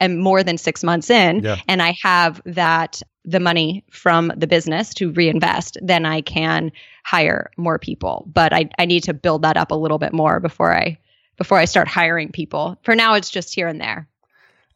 [0.00, 1.56] am more than six months in yeah.
[1.68, 6.72] and I have that the money from the business to reinvest, then I can
[7.04, 8.28] hire more people.
[8.32, 10.98] But I, I need to build that up a little bit more before I
[11.36, 12.78] before I start hiring people.
[12.82, 14.08] For now, it's just here and there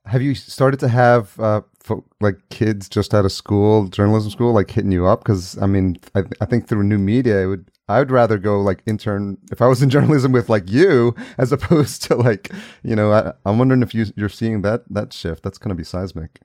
[0.06, 1.62] have you started to have uh,
[2.20, 5.20] like kids just out of school, journalism school, like hitting you up?
[5.20, 8.60] Because I mean, I, I think through new media, it would I would rather go
[8.60, 12.50] like intern if I was in journalism with like you as opposed to like
[12.82, 15.42] you know I, am wondering if you you're seeing that that shift.
[15.42, 16.40] That's going to be seismic.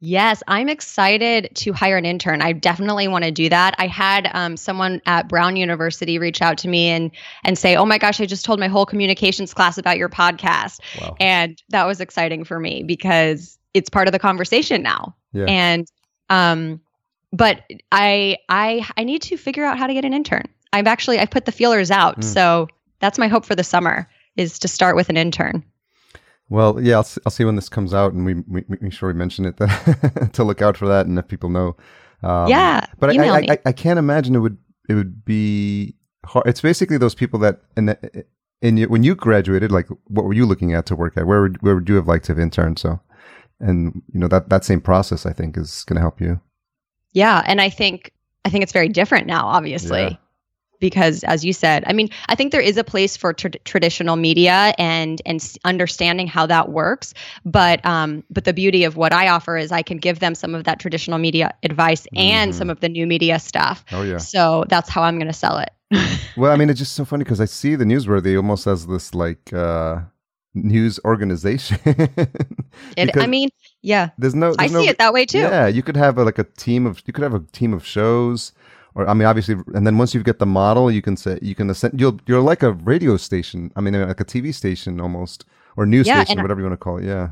[0.00, 2.42] Yes, I'm excited to hire an intern.
[2.42, 3.74] I definitely want to do that.
[3.78, 7.10] I had um, someone at Brown University reach out to me and
[7.44, 10.80] and say, "Oh my gosh, I just told my whole communications class about your podcast,"
[11.00, 11.16] wow.
[11.20, 15.14] and that was exciting for me because it's part of the conversation now.
[15.32, 15.46] Yeah.
[15.46, 15.86] And
[16.28, 16.80] um,
[17.32, 20.44] but I I I need to figure out how to get an intern.
[20.72, 22.24] I've actually I put the feelers out, mm.
[22.24, 22.68] so
[23.00, 25.64] that's my hope for the summer is to start with an intern.
[26.48, 29.08] Well, yeah, I'll, see, I'll see when this comes out, and we, we make sure
[29.08, 31.76] we mention it that, to look out for that, and if people know.
[32.22, 34.56] Um, yeah, but I, I, I, I, can't imagine it would
[34.88, 36.46] it would be hard.
[36.46, 37.96] It's basically those people that in
[38.62, 41.26] in when you graduated, like what were you looking at to work at?
[41.26, 42.78] Where would where would you have liked to have interned?
[42.78, 43.00] So,
[43.60, 46.40] and you know that that same process, I think, is going to help you.
[47.12, 48.12] Yeah, and I think
[48.44, 49.46] I think it's very different now.
[49.46, 50.16] Obviously, yeah
[50.84, 54.16] because as you said i mean i think there is a place for tra- traditional
[54.16, 57.14] media and and understanding how that works
[57.46, 60.54] but um but the beauty of what i offer is i can give them some
[60.54, 62.18] of that traditional media advice mm-hmm.
[62.18, 63.84] and some of the new media stuff.
[63.92, 64.18] Oh yeah.
[64.18, 65.70] So that's how i'm going to sell it.
[66.36, 69.14] Well i mean it's just so funny because i see the newsworthy almost as this
[69.14, 70.00] like uh
[70.54, 71.78] news organization.
[72.96, 73.50] It, i mean
[73.82, 74.10] yeah.
[74.18, 75.38] there's no there's i see no, it that way too.
[75.38, 77.86] Yeah you could have a, like a team of you could have a team of
[77.86, 78.52] shows
[78.94, 81.54] or I mean, obviously, and then once you get the model, you can say you
[81.54, 82.00] can ascend.
[82.00, 83.72] You'll you're like a radio station.
[83.76, 85.44] I mean, like a TV station almost,
[85.76, 87.04] or news yeah, station, whatever you want to call it.
[87.04, 87.30] Yeah.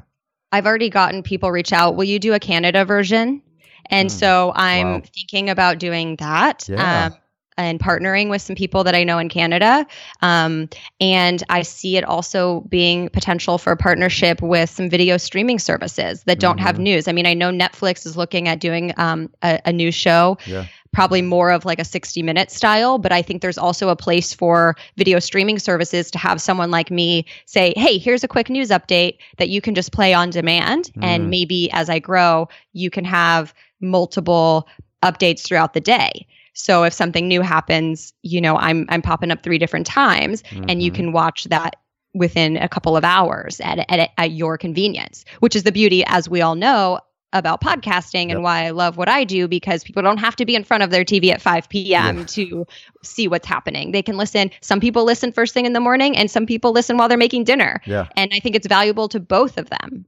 [0.50, 1.96] I've already gotten people reach out.
[1.96, 3.42] Will you do a Canada version?
[3.86, 5.02] And mm, so I'm wow.
[5.14, 6.68] thinking about doing that.
[6.68, 7.06] Yeah.
[7.06, 7.18] Um,
[7.58, 9.86] and partnering with some people that I know in Canada.
[10.22, 10.70] Um,
[11.00, 16.24] and I see it also being potential for a partnership with some video streaming services
[16.24, 16.66] that don't mm-hmm.
[16.66, 17.08] have news.
[17.08, 20.38] I mean, I know Netflix is looking at doing um, a, a news show.
[20.46, 23.96] Yeah probably more of like a 60 minute style but i think there's also a
[23.96, 28.48] place for video streaming services to have someone like me say hey here's a quick
[28.50, 31.02] news update that you can just play on demand mm.
[31.04, 34.68] and maybe as i grow you can have multiple
[35.02, 39.42] updates throughout the day so if something new happens, you know, I'm I'm popping up
[39.42, 40.64] three different times mm-hmm.
[40.68, 40.96] and you mm-hmm.
[40.96, 41.76] can watch that
[42.14, 46.28] within a couple of hours at, at at your convenience, which is the beauty as
[46.28, 47.00] we all know
[47.32, 48.42] about podcasting and Yep.
[48.42, 50.90] why I love what I do because people don't have to be in front of
[50.90, 52.18] their TV at 5 p.m.
[52.18, 52.24] Yeah.
[52.24, 52.66] to
[53.02, 53.92] see what's happening.
[53.92, 54.50] They can listen.
[54.60, 57.44] Some people listen first thing in the morning and some people listen while they're making
[57.44, 57.80] dinner.
[57.86, 60.04] Yeah, And I think it's valuable to both of them.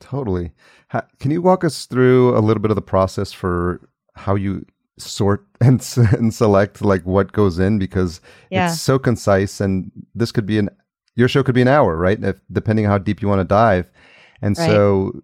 [0.00, 0.52] totally.
[0.88, 4.64] Ha- can you walk us through a little bit of the process for how you
[4.98, 8.70] sort and, s- and select like what goes in because Yeah.
[8.72, 10.68] it's so concise and this could be an
[11.16, 13.44] your show could be an hour right if, depending on how deep you want to
[13.44, 13.90] dive
[14.42, 14.66] and Right.
[14.66, 15.22] so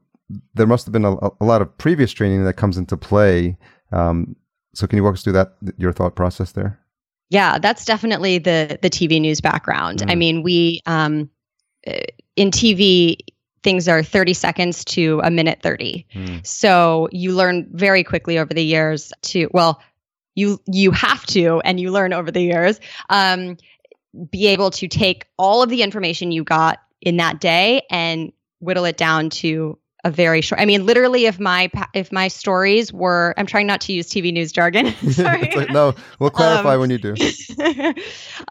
[0.55, 3.57] there must have been a, a lot of previous training that comes into play
[3.93, 4.35] um,
[4.75, 6.79] so can you walk us through that your thought process there
[7.31, 10.03] Yeah, that's definitely the the TV news background.
[10.03, 10.19] I Mm.
[10.19, 11.29] mean, we um,
[11.87, 11.93] uh,
[12.37, 13.17] in TV
[13.63, 16.07] things are 30 seconds to a minute 30.
[16.45, 19.81] So you learn very quickly over the years to well,
[20.37, 22.79] you you have to and you learn over the years
[23.11, 23.57] um,
[24.31, 28.85] be able to take all of the information you got in that day and whittle
[28.85, 30.61] it down to a very short.
[30.61, 34.33] I mean, literally, if my if my stories were, I'm trying not to use TV
[34.33, 34.95] news jargon.
[35.11, 35.51] Sorry.
[35.55, 37.15] Like, no we'll clarify Um, when you do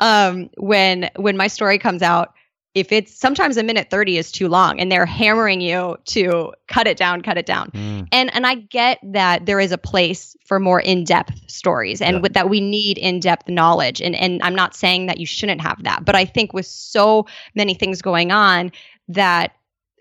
[0.02, 2.34] um, when when my story comes out,
[2.74, 6.88] if it's sometimes a minute thirty is too long, and they're hammering you to cut
[6.88, 7.72] it down, cut it down.
[7.72, 12.18] Mm, And and I get that there is a place for more in-depth stories and
[12.18, 12.22] Yeah.
[12.22, 14.02] with, that we need in-depth knowledge.
[14.02, 17.26] And and I'm not saying that you shouldn't have that, but I think with so
[17.56, 18.72] many things going on
[19.08, 19.54] that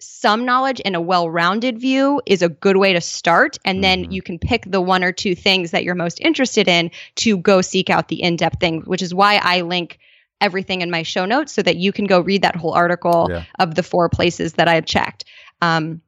[0.05, 4.13] some knowledge and a well-rounded view is a good way to start and then Mhm.
[4.13, 7.61] you can pick the one or two things that you're most interested in to go
[7.61, 9.99] seek out the in-depth thing, which is why I link
[10.41, 13.45] everything in my show notes so that you can go read that whole article Yeah.
[13.59, 15.25] of the four places that I checked.
[15.63, 16.03] Um,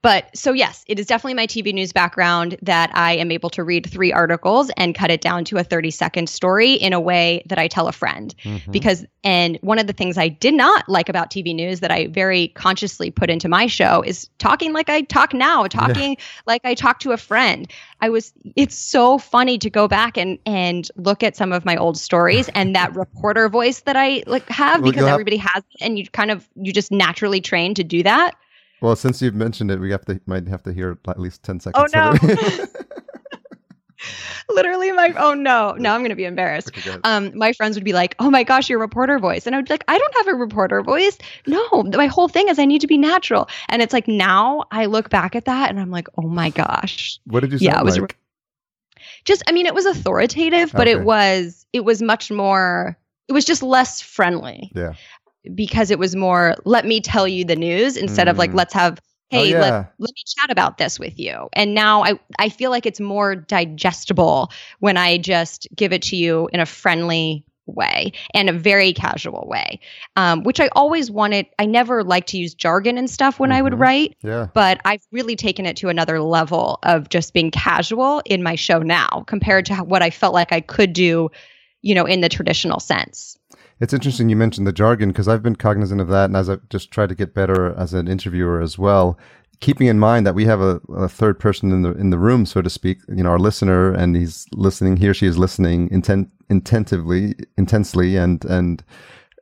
[0.00, 3.64] but so, yes, it is definitely my TV news background that I am able to
[3.64, 7.42] read three articles and cut it down to a 30 second story in a way
[7.46, 8.32] that I tell a friend.
[8.44, 8.70] mhm.
[8.70, 12.06] Because, and one of the things I did not like about TV news that I
[12.06, 16.74] very consciously put into my show is talking like I talk now, talking like I
[16.74, 17.68] talk to a friend.
[18.00, 21.76] I was, it's so funny to go back and, and look at some of my
[21.76, 25.82] old stories and that reporter voice that I like have because have- everybody has it
[25.82, 28.36] and you kind of, you just naturally train to do that.
[28.80, 31.60] Well, since you've mentioned it, we have to might have to hear at least ten
[31.60, 31.92] seconds.
[31.94, 32.66] Oh no.
[34.50, 37.92] literally my oh no no i'm gonna be embarrassed Okay, um my friends would be
[37.92, 40.28] like oh my gosh your reporter voice and i would be like i don't have
[40.28, 43.92] a reporter voice no my whole thing is i need to be natural and it's
[43.92, 47.52] like now i look back at that and i'm like oh my gosh what did
[47.52, 47.66] you say?
[47.66, 48.16] yeah, it was like?
[49.24, 50.92] just i mean it was authoritative but Okay.
[50.92, 54.94] it was it was much more it was just less friendly yeah.
[55.54, 58.56] Because it was more let me tell you the news instead of like Mm.
[58.56, 59.60] let's have Oh, hey yeah.
[59.60, 63.00] let, let me chat about this with you and now i i feel like it's
[63.00, 68.52] more digestible when i just give it to you in a friendly way and a
[68.54, 69.78] very casual way
[70.16, 73.60] um, which i always wanted i never liked to use jargon and stuff when i
[73.60, 73.80] would Mhm.
[73.80, 74.46] write Yeah.
[74.54, 78.78] but I've really taken it to another level of just being casual in my show
[78.78, 81.30] now compared to what I felt like I could do,
[81.82, 83.36] you know, in the traditional sense.
[83.80, 86.68] It's interesting you mentioned the jargon because I've been cognizant of that, and as I've
[86.68, 89.18] just tried to get better as an interviewer as well,
[89.60, 92.46] keeping in mind that we have a, a third person in the in the room,
[92.46, 92.98] so to speak.
[93.08, 94.96] You know, our listener, and he's listening.
[94.96, 98.82] He or she is listening intent intentively, intensely, and and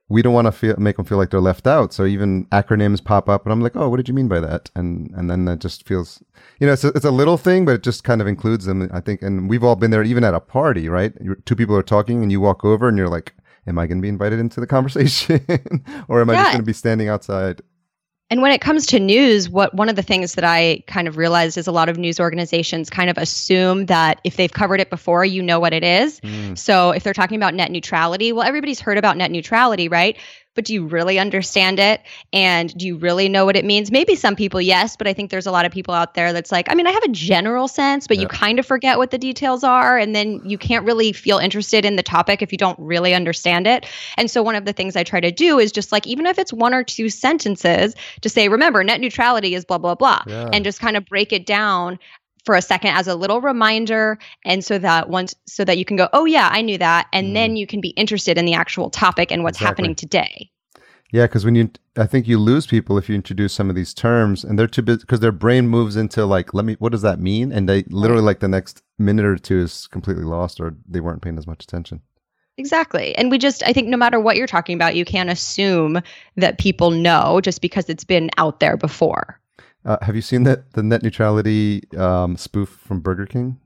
[0.08, 1.92] we don't want to feel make them feel like they're left out.
[1.92, 4.70] So even acronyms pop up, and I'm like, oh, what did you mean by that?
[4.74, 6.22] And and then that just feels,
[6.60, 8.88] you know, it's a, it's a little thing, but it just kind of includes them.
[8.92, 11.12] I think, and we've all been there, even at a party, right?
[11.20, 13.34] You're, two people are talking, and you walk over, and you're like,
[13.66, 15.40] am I going to be invited into the conversation,
[16.08, 17.62] or am I just going to be standing outside?
[18.28, 21.16] And when it comes to news, what one of the things that I kind of
[21.16, 24.90] realized is a lot of news organizations kind of assume that if they've covered it
[24.90, 26.18] before, you know what it is.
[26.20, 30.16] Mm, So if they're talking about net neutrality, well, everybody's heard about net neutrality, right?
[30.56, 32.00] But do you really understand it?
[32.32, 33.92] And do you really know what it means?
[33.92, 36.50] Maybe some people, yes, but I think there's a lot of people out there that's
[36.50, 39.18] like, I mean, I have a general sense, but you kind of forget what the
[39.18, 39.96] details are.
[39.96, 43.66] And then you can't really feel interested in the topic if you don't really understand
[43.66, 43.86] it.
[44.16, 46.38] And so one of the things I try to do is just like, even if
[46.38, 50.50] it's one or two sentences, to say, remember, net neutrality is blah, blah, blah, Yeah.
[50.52, 51.98] and just kind of break it down
[52.46, 55.96] for a second as a little reminder and so that once so that you can
[55.98, 57.34] go oh yeah i knew that and Mm.
[57.34, 59.66] then you can be interested in the actual topic and what's Exactly.
[59.66, 60.50] happening today
[61.12, 63.94] Yeah, because when you, I think you lose people if you introduce some of these
[63.94, 67.02] terms, and they're too busy because their brain moves into like, let me, what does
[67.02, 67.52] that mean?
[67.52, 71.22] And they literally like the next minute or two is completely lost, or they weren't
[71.22, 72.00] paying as much attention.
[72.58, 76.00] exactly and we just i think no matter what you're talking about you can't assume
[76.36, 79.38] that people know just because it's been out there before
[79.86, 83.58] Uh, have you seen that the net neutrality um, spoof from Burger King?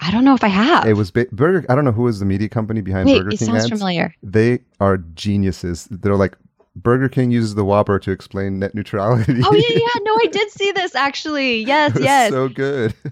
[0.00, 1.66] i don't know if i have It was ba- Burger.
[1.68, 3.70] I don't know who is the media company behind wait Burger it King sounds ads.
[3.70, 5.88] familiar They are geniuses.
[5.90, 6.36] They're like
[6.76, 9.40] Burger King uses the Whopper to explain net neutrality.
[9.44, 10.00] Oh yeah, yeah.
[10.02, 11.64] No, I did see this actually.
[11.64, 12.30] Yes, yes.
[12.30, 12.94] so good.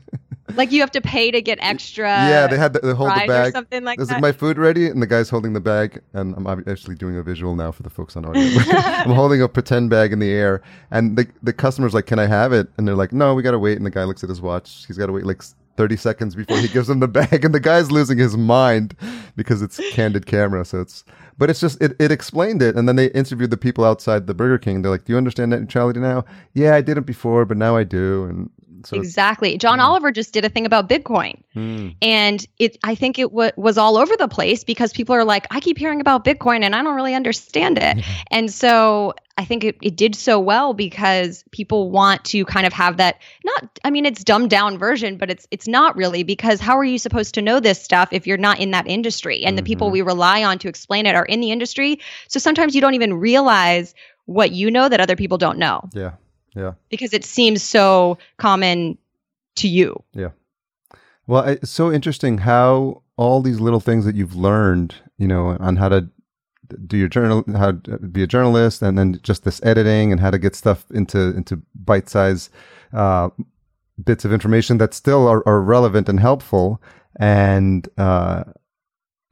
[0.55, 2.09] like you have to pay to get extra.
[2.09, 3.53] yeah, they had the, they hold the bag.
[3.53, 4.21] something like Is that.
[4.21, 4.87] my food ready?
[4.87, 7.91] And the guy's holding the bag, and I'm actually doing a visual now for the
[7.91, 8.43] folks on audio.
[8.71, 12.27] I'm holding a pretend bag in the air, and the the customer's like, "Can I
[12.27, 14.41] have it?" And they're like, "No, we gotta wait." And the guy looks at his
[14.41, 14.85] watch.
[14.87, 15.43] He's got to wait like
[15.77, 18.95] 30 seconds before he gives them the bag, and the guy's losing his mind
[19.37, 20.65] because it's candid camera.
[20.65, 21.05] So it's,
[21.37, 24.35] but it's just it, it explained it, and then they interviewed the people outside the
[24.35, 24.83] Burger King.
[24.83, 27.85] They're like, "Do you understand net neutrality now?" Yeah, I didn't before, but now I
[27.85, 28.51] do, and
[28.87, 29.59] so exactly.
[29.59, 31.43] John Oliver just did a thing about Bitcoin.
[31.53, 31.89] Hmm.
[32.03, 35.47] And it, I think it w- was all over the place because people are like,
[35.51, 38.05] I keep hearing about Bitcoin and I don't really understand it.
[38.31, 42.73] And so I think it, it did so well because people want to kind of
[42.73, 43.21] have that.
[43.45, 46.85] Not, I mean, it's dumbed down version, but it's it's not really because how are
[46.85, 49.45] you supposed to know this stuff if you're not in that industry?
[49.45, 49.93] And the people Mhm.
[49.93, 52.01] we rely on to explain it are in the industry.
[52.29, 53.95] So sometimes you don't even realize
[54.27, 56.13] what you know that other people don't know yeah,
[56.57, 56.73] yeah.
[56.89, 58.99] because it seems so common
[59.57, 60.03] to you.
[60.13, 60.31] Yeah.
[61.27, 65.77] Well, it's so interesting how all these little things that you've learned, you know, on
[65.77, 66.09] how to
[66.87, 70.31] do your journal, how to be a journalist, and then just this editing and how
[70.31, 72.51] to get stuff into into bite size
[72.93, 73.29] uh,
[74.05, 76.83] bits of information that still are, are relevant and helpful.
[77.19, 78.45] And uh,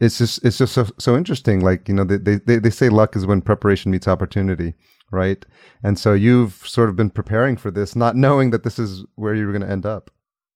[0.00, 1.60] it's just it's just so so interesting.
[1.60, 4.74] Like you know, they they they say luck is when preparation meets opportunity,
[5.14, 5.44] right?
[5.82, 9.34] And so you've sort of been preparing for this, not knowing that this is where
[9.34, 10.10] you were going to end up.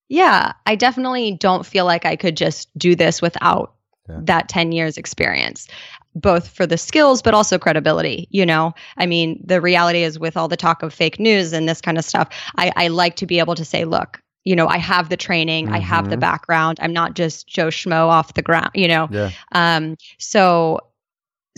[0.09, 3.75] Yeah, I definitely don't feel like I could just do this without
[4.09, 4.21] Yeah.
[4.23, 5.69] that 10 years experience,
[6.15, 8.27] both for the skills, but also credibility.
[8.31, 11.69] You know, I mean, the reality is with all the talk of fake news and
[11.69, 14.67] this kind of stuff, I, I like to be able to say, look, you know,
[14.67, 16.21] I have the training, I have the Mhm.
[16.21, 16.79] background.
[16.81, 19.09] I'm not just Joe Schmo off the ground, you know.
[19.13, 19.31] Yeah.
[19.53, 20.81] Um, so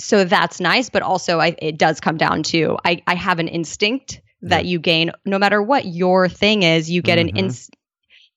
[0.00, 3.48] so that's nice, but also I, it does come down to I, I have an
[3.48, 7.22] instinct that you gain no matter what your thing is, you get Mhm.
[7.22, 7.70] an ins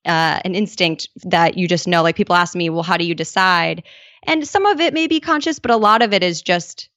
[0.05, 2.03] uh, an instinct that you just know.
[2.03, 3.83] Like people ask me, well, how do you decide?
[4.23, 6.89] And some of it may be conscious, but a lot of it is just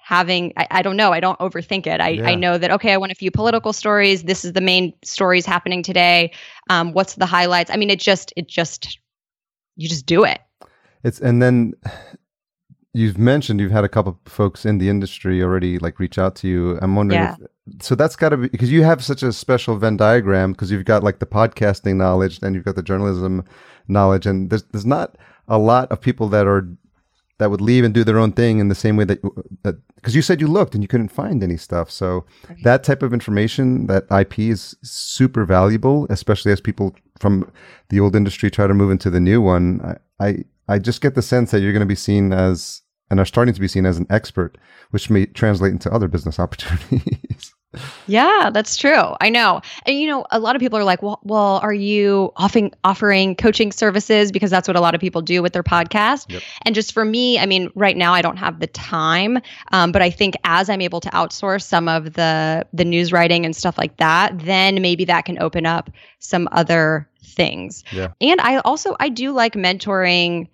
[0.00, 2.28] having I, I don't know i don't overthink it I, Yeah.
[2.28, 5.44] I know that okay i want a few political stories this is the main stories
[5.44, 6.32] happening today
[6.70, 8.98] um, what's the highlights i mean it just it just
[9.76, 10.40] you just do it
[11.04, 11.74] It's and then
[12.94, 16.34] you've mentioned you've had a couple of folks in the industry already like reach out
[16.36, 16.78] to you.
[16.80, 17.36] I'm wondering Yeah.
[17.40, 20.70] if so that's got to be because you have such a special Venn diagram because
[20.70, 23.44] you've got like the podcasting knowledge and you've got the journalism
[23.88, 25.16] knowledge and there's there's not
[25.48, 26.66] a lot of people that are
[27.38, 29.20] that would leave and do their own thing in the same way that
[29.94, 31.90] because you said you looked and you couldn't find any stuff.
[31.90, 32.62] So Right.
[32.64, 37.48] that type of information, that IP is super valuable, especially as people from
[37.90, 39.80] the old industry try to move into the new one.
[39.84, 39.96] I
[40.26, 43.24] I, I just get the sense that you're going to be seen as and are
[43.24, 44.58] starting to be seen as an expert,
[44.90, 47.54] which may translate into other business opportunities.
[48.06, 49.14] Yeah, that's true.
[49.20, 49.60] I know.
[49.84, 53.36] And you know, a lot of people are like, "Well, well, are you offering offering
[53.36, 56.42] coaching services because that's what a lot of people do with their podcast?" Yep.
[56.62, 59.38] And just for me, I mean, right now I don't have the time,
[59.70, 63.44] um, but I think as I'm able to outsource some of the the news writing
[63.44, 67.84] and stuff like that, then maybe that can open up some other things.
[67.92, 68.12] Yeah.
[68.22, 70.48] And I also I do like mentoring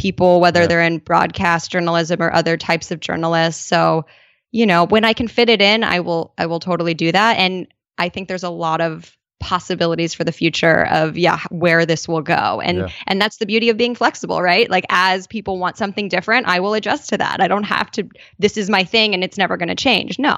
[0.00, 0.66] people whether Yeah.
[0.66, 3.64] they're in broadcast journalism or other types of journalists.
[3.64, 4.06] So,
[4.50, 7.36] you know, when I can fit it in, I will I will totally do that
[7.38, 7.66] and
[7.98, 12.20] I think there's a lot of possibilities for the future of yeah where this will
[12.22, 12.88] go and Yeah.
[13.06, 16.60] and that's the beauty of being flexible right like as people want something different i
[16.60, 18.06] will adjust to that i don't have to
[18.38, 20.36] this is my thing and it's never going to change no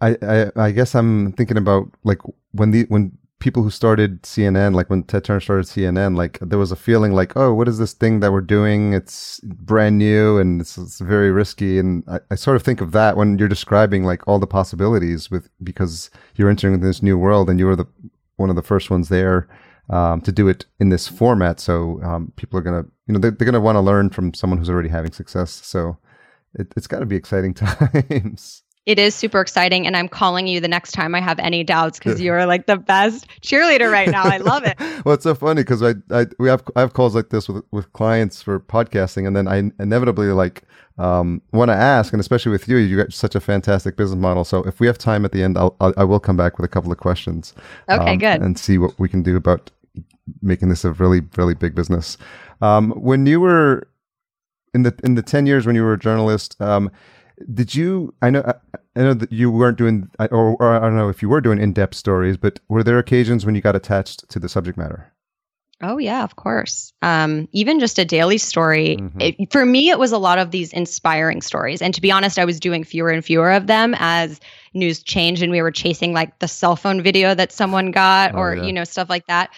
[0.00, 2.20] I, I I guess I'm thinking about like
[2.52, 6.58] when the when people who started CNN, like when Ted Turner started CNN, like there
[6.58, 8.92] was a feeling like, oh, what is this thing that we're doing?
[8.92, 11.78] It's brand new and it's, it's very risky.
[11.78, 15.30] And I, I sort of think of that when you're describing like all the possibilities
[15.30, 17.86] with because you're entering this new world and you were the
[18.36, 19.48] one of the first ones there
[19.90, 21.60] um, to do it in this format.
[21.60, 24.58] So um, people are gonna, you know, they're, they're gonna want to learn from someone
[24.58, 25.50] who's already having success.
[25.50, 25.98] So
[26.54, 28.62] it, it's got to be exciting times.
[28.88, 31.98] It is super exciting, and I'm calling you the next time I have any doubts
[31.98, 34.22] because you are like the best cheerleader right now.
[34.22, 34.80] I love it.
[35.04, 37.62] well, it's so funny because I, I we have I have calls like this with
[37.70, 40.62] with clients for podcasting, and then I inevitably like
[40.96, 44.42] um, want to ask, and especially with you, you got such a fantastic business model.
[44.42, 46.64] So if we have time at the end, I'll, I'll I will come back with
[46.64, 47.52] a couple of questions.
[47.90, 48.40] Okay, um, good.
[48.40, 49.70] and see what we can do about
[50.40, 52.16] making this a really really big business.
[52.62, 53.86] Um, when you were
[54.72, 56.90] in the in the ten years when you were a journalist, um,
[57.52, 58.14] did you?
[58.22, 58.42] I know.
[58.96, 61.60] I, know that you weren't doing, or, or I don't know if you were doing
[61.60, 65.12] in-depth stories, but were there occasions when you got attached to the subject matter?
[65.80, 66.92] Oh yeah, of course.
[67.02, 68.96] Um, even just a daily story.
[68.96, 69.36] Mhm.
[69.38, 72.36] It, for me, it was a lot of these inspiring stories, and to be honest,
[72.40, 74.40] I was doing fewer and fewer of them as
[74.74, 78.38] news changed, and we were chasing like the cell phone video that someone got, Oh,
[78.38, 78.64] or yeah.
[78.64, 79.50] you know stuff like that.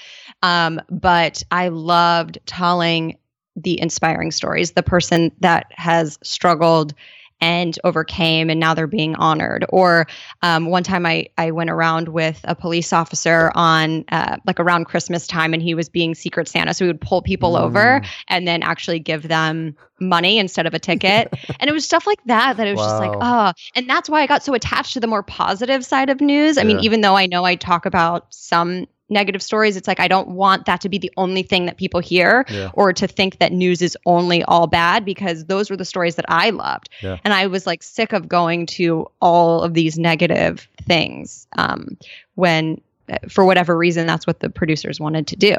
[0.43, 3.17] Um, but I loved telling
[3.57, 4.73] the inspiring stories.
[4.73, 6.93] The person that has struggled
[7.41, 9.65] and overcame and now they're being honored.
[9.71, 10.07] Or
[10.43, 14.85] um, one time I, I went around with a police officer on uh, like around
[14.87, 18.07] christmas time and he was being secret santa so we would pull people over Mm.
[18.29, 21.33] and then actually give them money instead of a ticket.
[21.61, 23.53] And it was stuff like that that it was just like oh.
[23.75, 26.59] And that's why i got so attached to the more positive side of news.
[26.59, 30.09] I mean even though i know i talk about some negative stories it's like i
[30.09, 32.71] don't want that to be the only thing that people hear Yeah.
[32.75, 36.25] or to think that news is only all bad because those were the stories that
[36.29, 36.89] I loved.
[37.03, 37.19] Yeah.
[37.25, 41.97] And I was like sick of going to all of these negative things um,
[42.35, 45.55] when, uh, for whatever reason, that's what the producers wanted to do.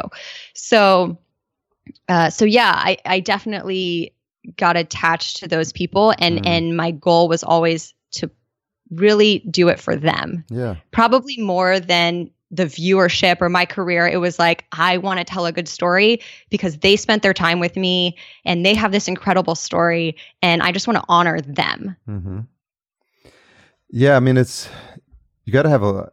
[0.53, 1.17] So,
[2.09, 4.13] uh, so yeah, I, I definitely
[4.57, 6.47] got attached to those people, and Mhm.
[6.47, 8.29] and my goal was always to
[8.91, 10.75] really do it for them Yeah.
[10.91, 15.45] probably more than the viewership or my career it was like i want to tell
[15.45, 19.55] a good story because they spent their time with me and they have this incredible
[19.55, 22.39] story and i just want to honor them hmm
[23.89, 24.69] Yeah, I mean, it's
[25.45, 26.09] you got to have a,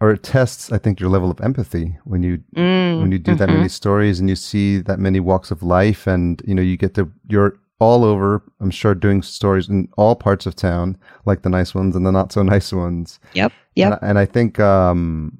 [0.00, 3.34] or it tests, I think, your level of empathy when you Mm, when you do
[3.34, 3.52] that mhm.
[3.56, 6.94] many stories and you see that many walks of life, and you know, you get
[6.94, 8.42] to you're all over.
[8.60, 10.96] I'm sure doing stories in all parts of town,
[11.26, 13.20] like the nice ones and the not so nice ones.
[13.34, 15.37] yep yep And, and I think um,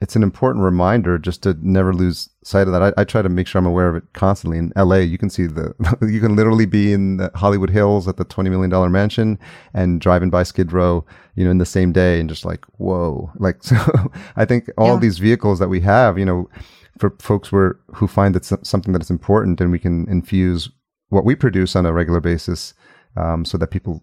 [0.00, 2.82] it's an important reminder just to never lose sight of that.
[2.82, 4.58] I, I try to make sure I'm aware of it constantly.
[4.58, 8.18] In LA, you can see the, you can literally be in the Hollywood Hills at
[8.18, 9.38] the $20 million mansion
[9.72, 13.30] and driving by Skid Row, you know, in the same day and just like, whoa.
[13.36, 13.76] Like, so
[14.36, 14.98] I think all Yeah.
[15.00, 16.50] these vehicles that we have, you know,
[16.98, 20.68] for folks where, who find it's something that is important and we can infuse
[21.08, 22.74] what we produce on a regular basis
[23.16, 24.02] um, so that people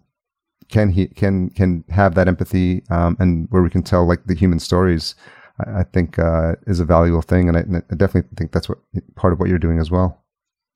[0.69, 4.33] can he can can have that empathy um, and where we can tell like the
[4.33, 5.13] human stories
[5.59, 8.69] I, I think uh, is a valuable thing and I, and I definitely think that's
[8.69, 8.79] what
[9.15, 10.23] part of what you're doing as well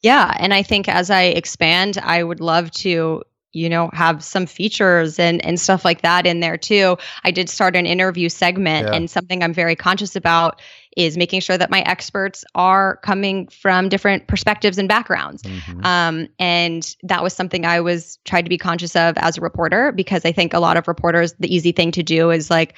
[0.03, 3.23] yeah and i think as i expand i would love to
[3.53, 7.49] you know have some features and and stuff like that in there too i did
[7.49, 8.93] start an interview segment Yeah.
[8.95, 10.61] and something i'm very conscious about
[10.95, 15.85] is making sure that my experts are coming from different perspectives and backgrounds Mhm.
[15.85, 19.91] Um, and that was something I was tried to be conscious of as a reporter
[19.91, 22.73] because I think a lot of reporters, the easy thing to do is like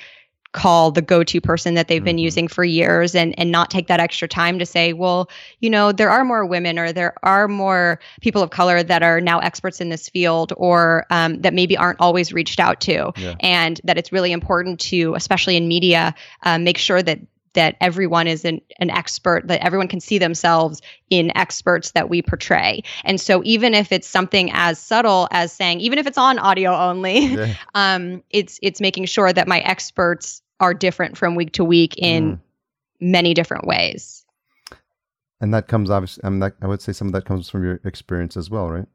[0.52, 2.22] call the go-to person that they've been Mhm.
[2.22, 5.30] using for years and and not take that extra time to say, well,
[5.60, 9.22] you know, there are more women or there are more people of color that are
[9.22, 13.36] now experts in this field or um, that maybe aren't always reached out to, Yeah.
[13.42, 17.20] and that it's really important to, especially in media, uh, make sure that
[17.60, 22.22] that everyone is an, an expert that everyone can see themselves in experts that we
[22.22, 26.40] portray and so even if it's something as subtle as saying even if it's on
[26.40, 27.54] audio only Yeah.
[27.76, 32.38] um it's it's making sure that my experts are different from week to week in
[32.38, 32.40] Mm.
[33.02, 34.26] many different ways
[35.42, 37.66] and that comes obviously I, mean, that, I would say some of that comes from
[37.66, 38.88] your experience as well right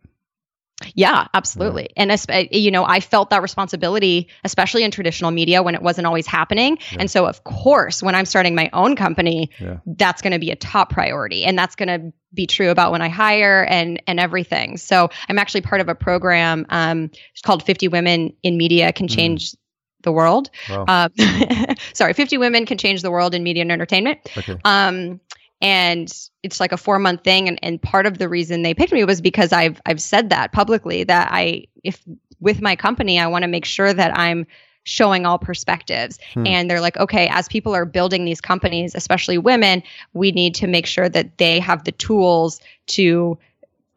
[0.95, 1.89] yeah absolutely.
[1.97, 6.07] And esp- you know i felt that responsibility especially in traditional media when it wasn't
[6.07, 6.79] always happening.
[6.93, 6.99] Yeah.
[7.01, 9.79] and so of course when i'm starting my own company yeah.
[9.87, 13.03] that's going to be a top priority and that's going to be true about when
[13.03, 14.77] i hire and and everything.
[14.77, 19.07] So i'm actually part of a program um it's called 50 women in media can
[19.07, 19.14] Mm.
[19.14, 19.55] change
[20.03, 20.51] the world.
[20.68, 20.85] Wow.
[20.89, 21.11] Um,
[21.95, 24.18] sorry 50 women can change the world in media and entertainment.
[24.37, 24.59] Okay.
[24.64, 25.20] Um
[25.65, 27.49] and it's like a four month thing.
[27.49, 30.53] And, and part of the reason they picked me was because i've i've said that
[30.53, 32.03] publicly that i if
[32.41, 34.47] with my company i want to make sure that i'm
[34.87, 36.19] showing all perspectives.
[36.35, 36.47] Hmm.
[36.47, 40.67] and they're like okay as people are building these companies especially women we need to
[40.67, 43.39] make sure that they have the tools to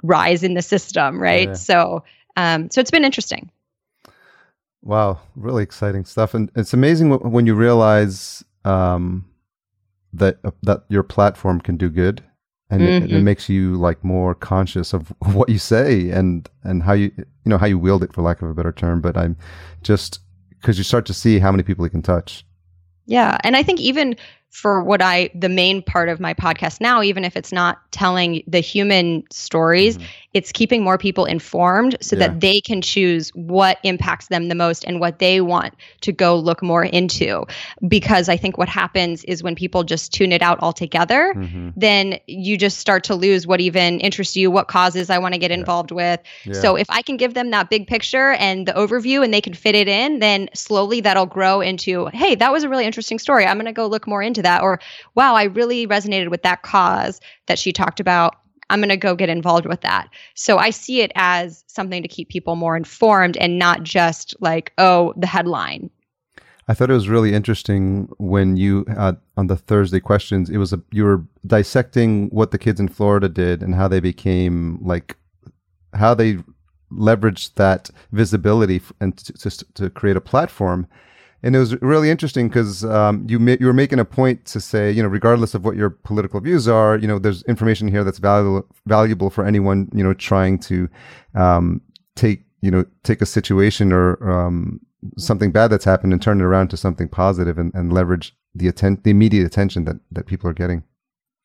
[0.02, 1.50] rise in the system right?
[1.50, 1.54] Yeah.
[1.54, 2.04] so
[2.38, 3.52] um so it's been interesting.
[4.84, 9.26] Wow, really exciting stuff, and it's amazing when you realize um,
[10.14, 12.24] that uh, that your platform can do good,
[12.70, 13.24] and it, it Mhm.
[13.24, 17.58] makes you like more conscious of what you say and and how you you know
[17.58, 19.02] how you wield it, for lack of a better term.
[19.02, 19.36] But I'm
[19.84, 22.46] just because you start to see how many people you can touch.
[23.06, 23.38] Yeah.
[23.44, 24.16] And I think even
[24.50, 28.42] for what I, the main part of my podcast now, even if it's not telling
[28.48, 30.04] the human stories, Mhm.
[30.38, 32.28] It's keeping more people informed so Yeah.
[32.28, 36.36] that they can choose what impacts them the most and what they want to go
[36.38, 37.46] look more into.
[37.88, 41.74] Because I think what happens is when people just tune it out altogether, Mhm.
[41.76, 45.40] then you just start to lose what even interests you, what causes I want to
[45.40, 46.20] get involved with.
[46.46, 46.54] Yeah.
[46.54, 49.56] So if I can give them that big picture and the overview and they can
[49.56, 53.46] fit it in, then slowly that'll grow into, hey, that was a really interesting story.
[53.48, 54.62] I'm going to go look more into that.
[54.62, 54.80] Or,
[55.16, 58.36] wow, I really resonated with that cause that she talked about.
[58.70, 60.10] I'm going to go get involved with that.
[60.36, 64.74] So I see it as something to keep people more informed and not just like,
[64.78, 65.90] oh, the headline.
[66.70, 68.86] I thought it was really interesting when you
[69.38, 70.50] on the Thursday questions.
[70.50, 74.02] It was a, you were dissecting what the kids in Florida did and how they
[74.02, 75.16] became like
[75.94, 76.40] how they
[76.92, 80.88] leveraged that visibility and to, to, to create a platform.
[81.44, 84.60] And it was really interesting because um, you ma- you were making a point to
[84.60, 88.04] say, you know, regardless of what your political views are, you know, there's information here
[88.04, 90.90] that's valuable valuable for anyone, you know, trying to
[91.36, 91.82] um,
[92.16, 94.80] take you know take a situation or um,
[95.18, 98.68] something bad that's happened and turn it around to something positive and, and leverage the
[98.68, 100.84] atten- the immediate attention that that people are getting.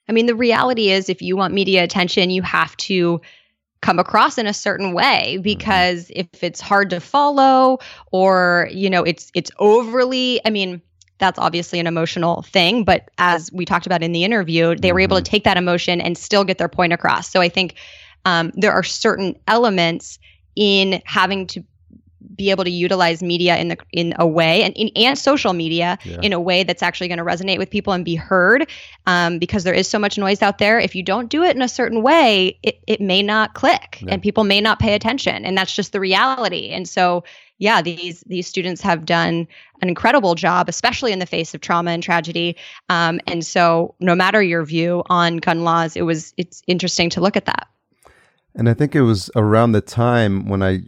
[0.08, 3.20] I mean, the reality is if you want media attention, you have to
[3.82, 7.78] come across in a certain way because if it's hard to follow
[8.12, 10.80] or, you know, it's it's overly, I mean,
[11.18, 15.00] that's obviously an emotional thing, but as we talked about in the interview, they were
[15.00, 17.30] able to take that emotion and still get their point across.
[17.30, 17.74] So I think
[18.24, 20.18] um, there are certain elements
[20.56, 21.64] in having to
[22.36, 25.98] be able to utilize media in the in a way and in, and social media
[26.04, 26.18] Yeah.
[26.22, 28.68] in a way that's actually going to resonate with people and be heard
[29.06, 31.62] um, because there is so much noise out there if you don't do it in
[31.62, 34.14] a certain way it, it may not click Yeah.
[34.14, 37.24] and people may not pay attention and that's just the reality and so
[37.58, 39.46] yeah these these students have done
[39.82, 42.56] an incredible job especially in the face of trauma and tragedy
[42.88, 47.20] um, and so no matter your view on gun laws it was it's interesting to
[47.20, 47.68] look at that
[48.54, 50.82] And I think it was around the time when I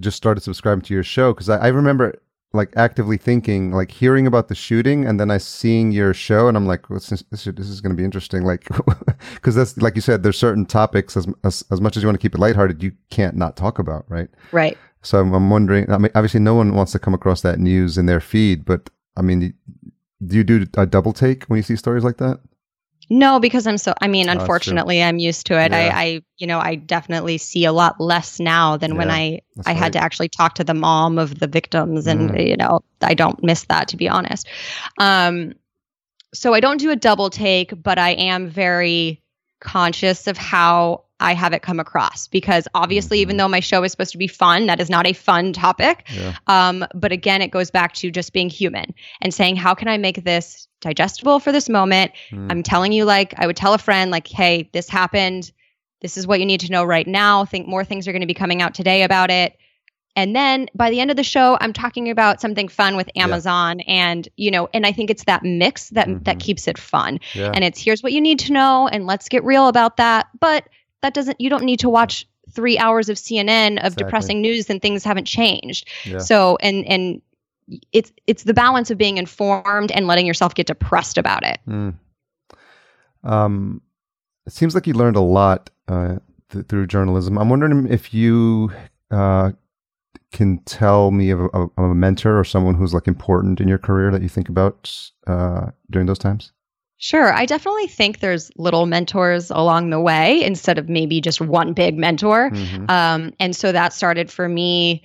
[0.00, 2.20] just started subscribing to your show because I, I remember
[2.54, 6.56] like actively thinking, like hearing about the shooting, and then I seeing your show, and
[6.56, 8.68] I'm like, well, this, this, this is going to be interesting, like
[9.34, 12.18] because that's like you said, there's certain topics as, as as much as you want
[12.18, 14.28] to keep it lighthearted, you can't not talk about, right?
[14.52, 15.90] right So I'm, I'm wondering.
[15.90, 18.88] I mean, obviously, no one wants to come across that news in their feed, but
[19.16, 19.52] I mean,
[20.24, 22.38] do you do a double take when you see stories like that?
[23.10, 23.94] No, because I'm so.
[24.00, 25.72] I mean, Oh, unfortunately, I'm used to it.
[25.72, 25.78] Yeah.
[25.78, 29.72] I, I, you know, I definitely see a lot less now than when I, I
[29.72, 29.76] right.
[29.76, 32.48] had to actually talk to the mom of the victims, and Mm.
[32.48, 34.48] you know, I don't miss that to be honest.
[34.98, 35.54] Um,
[36.32, 39.22] so I don't do a double take, but I am very
[39.60, 43.38] conscious of how I have it come across because obviously, even Mhm.
[43.38, 46.04] though my show is supposed to be fun, that is not a fun topic.
[46.12, 46.32] Yeah.
[46.48, 48.92] Um, but again, it goes back to just being human
[49.22, 52.12] and saying, how can I make this digestible for this moment?
[52.30, 52.50] Mm.
[52.50, 55.52] I'm telling you, like, I would tell a friend, like, hey, this happened.
[56.02, 57.44] This is what you need to know right now.
[57.44, 59.56] Think more things are going to be coming out today about it.
[60.16, 63.80] And then by the end of the show, I'm talking about something fun with Amazon,
[63.80, 66.40] and you know, and I think it's that mix that that Mhm.
[66.40, 67.18] keeps it fun.
[67.34, 67.50] yeah.
[67.52, 70.26] And it's here's what you need to know, and let's get real about that.
[70.38, 70.68] But
[71.04, 71.38] that doesn't.
[71.40, 74.04] You don't need to watch three hours of CNN of Exactly.
[74.04, 75.88] depressing news and things haven't changed.
[76.04, 76.18] yeah.
[76.18, 77.22] So and and
[77.92, 81.58] it's it's the balance of being informed and letting yourself get depressed about it.
[81.68, 81.94] Mm.
[83.22, 83.80] Um,
[84.46, 86.16] it seems like you learned a lot uh,
[86.50, 87.38] th- through journalism.
[87.38, 88.70] I'm wondering if you
[89.10, 89.52] uh,
[90.32, 93.78] can tell me of a, of a mentor or someone who's like important in your
[93.78, 96.52] career that you think about uh, during those times.
[97.04, 97.34] Sure.
[97.34, 101.98] I definitely think there's little mentors along the way instead of maybe just one big
[101.98, 102.48] mentor.
[102.48, 102.90] Mhm.
[102.90, 105.02] Um, and so that started for me,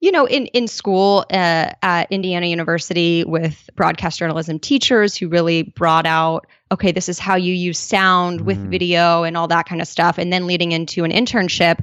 [0.00, 5.62] you know, in, in school uh, at Indiana University with broadcast journalism teachers who really
[5.62, 8.68] brought out, okay, this is how you use sound with Mhm.
[8.68, 10.18] video and all that kind of stuff.
[10.18, 11.78] And then leading into an internship.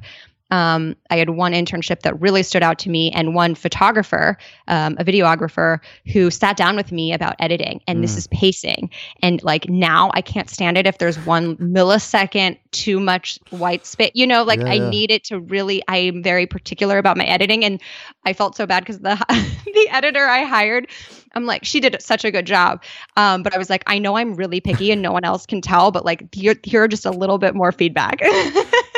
[0.51, 4.37] Um, I had one internship that really stood out to me, and one photographer,
[4.67, 5.79] um, a videographer,
[6.11, 7.81] who sat down with me about editing.
[7.87, 8.17] And this Mm.
[8.17, 8.89] is pacing.
[9.23, 14.15] And like now, I can't stand it if there's one millisecond too much white spit.
[14.15, 14.89] You know, like Yeah, I yeah.
[14.89, 15.81] need it to really.
[15.87, 17.81] I am very particular about my editing, and
[18.25, 19.15] I felt so bad because the
[19.65, 20.87] the editor I hired,
[21.33, 22.83] I'm like, she did such a good job.
[23.17, 25.61] Um, but I was like, I know I'm really picky, and no one else can
[25.61, 25.89] tell.
[25.89, 28.21] But like, here, here are just a little bit more feedback.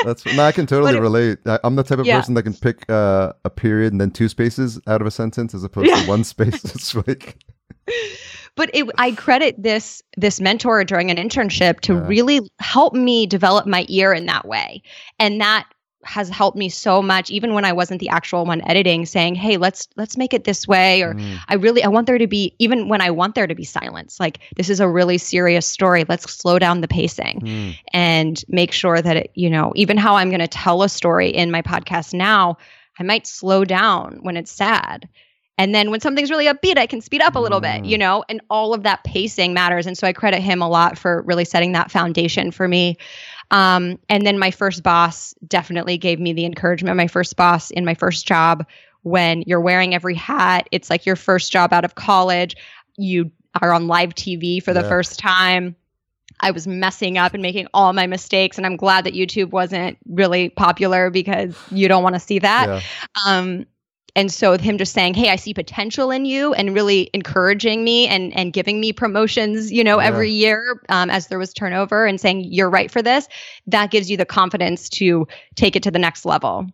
[0.06, 1.40] That's no, I can totally relate.
[1.46, 2.20] I, I'm the type of Yeah.
[2.20, 5.54] person that can pick uh, a period and then two spaces out of a sentence
[5.54, 6.02] as opposed Yeah.
[6.02, 6.64] to one space.
[6.66, 7.38] it's like
[8.56, 12.08] but it, I credit this this mentor during an internship to Yeah.
[12.08, 14.82] really help me develop my ear in that way,
[15.20, 15.68] and that
[16.06, 19.58] has helped me so much even when I wasn't the actual one editing saying, "Hey,
[19.58, 21.38] let's let's make it this way," or Mm.
[21.50, 24.20] I really I want there to be even when I want there to be silence.
[24.20, 26.06] Like this is a really serious story.
[26.08, 27.78] Let's slow down the pacing Mm.
[27.94, 31.30] and make sure that it, you know, even how I'm going to tell a story
[31.30, 32.58] in my podcast now,
[33.00, 35.08] I might slow down when it's sad.
[35.58, 37.88] And then when something's really upbeat, I can speed up a little bit, Mm.
[37.90, 39.88] you know, and all of that pacing matters.
[39.88, 42.98] And so I credit him a lot for really setting that foundation for me.
[43.52, 46.98] Um, and then my first boss definitely gave me the encouragement.
[46.98, 48.66] My first boss in my first job,
[49.04, 52.56] when you're wearing every hat, it's like your first job out of college.
[52.98, 53.32] You
[53.62, 54.90] are on live TV for the Yeah.
[54.90, 55.76] first time.
[56.42, 58.58] I was messing up and making all my mistakes.
[58.58, 62.68] And I'm glad that YouTube wasn't really popular because you don't want to see that.
[62.68, 62.82] Yeah.
[63.26, 63.66] Um,
[64.16, 68.08] and so him just saying, "Hey, I see potential in you," and really encouraging me
[68.08, 70.08] and and giving me promotions, you know, Yeah.
[70.08, 73.28] every year um, as there was turnover, and saying you're right for this,
[73.68, 76.68] that gives you the confidence to take it to the next level.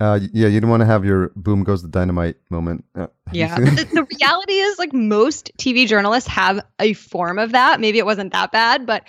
[0.00, 2.84] Uh, yeah, you don't want to have your boom goes the dynamite moment.
[2.94, 7.78] Uh, Yeah, the, the reality is, like most TV journalists have a form of that.
[7.80, 9.04] Maybe it wasn't that bad, but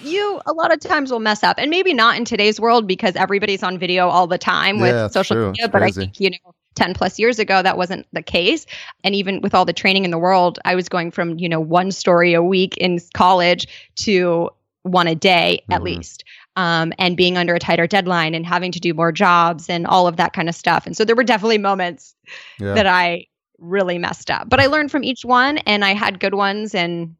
[0.00, 3.14] you a lot of times will mess up, and maybe not in today's world because
[3.14, 5.50] everybody's on video all the time with Yeah, social true.
[5.52, 5.64] media.
[5.66, 6.54] It's But I think you know.
[6.76, 8.64] 10 plus years ago that wasn't the case
[9.02, 11.58] and even with all the training in the world i was going from you know
[11.58, 14.48] one story a week in college to
[14.84, 15.84] one a day at Mhm.
[15.84, 16.22] least
[16.56, 20.06] um, and being under a tighter deadline and having to do more jobs and all
[20.06, 22.14] of that kind of stuff and so there were definitely moments
[22.58, 22.74] yeah.
[22.74, 23.26] that I
[23.60, 24.48] really messed up.
[24.48, 27.14] But I learned from each one and I had good ones and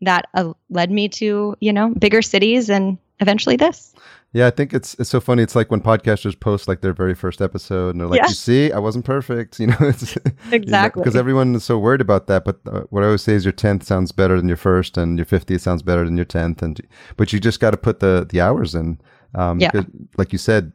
[0.00, 3.94] that uh, led me to, you know, bigger cities and eventually this.
[4.34, 5.42] Yeah, I think it's it's so funny.
[5.42, 8.28] It's like when podcasters post like their very first episode, and they're like, Yeah.
[8.28, 10.16] "You see, I wasn't perfect." You know, it's
[10.50, 11.02] Exactly.
[11.02, 12.44] because everyone is so worried about that.
[12.44, 15.18] But uh, what I always say is, your tenth sounds better than your first, and
[15.18, 16.62] your fiftieth sounds better than your tenth.
[16.62, 16.80] And
[17.18, 18.98] but you just got to put the the hours in.
[19.34, 19.70] Um, Yeah.
[19.70, 20.72] because, like you said,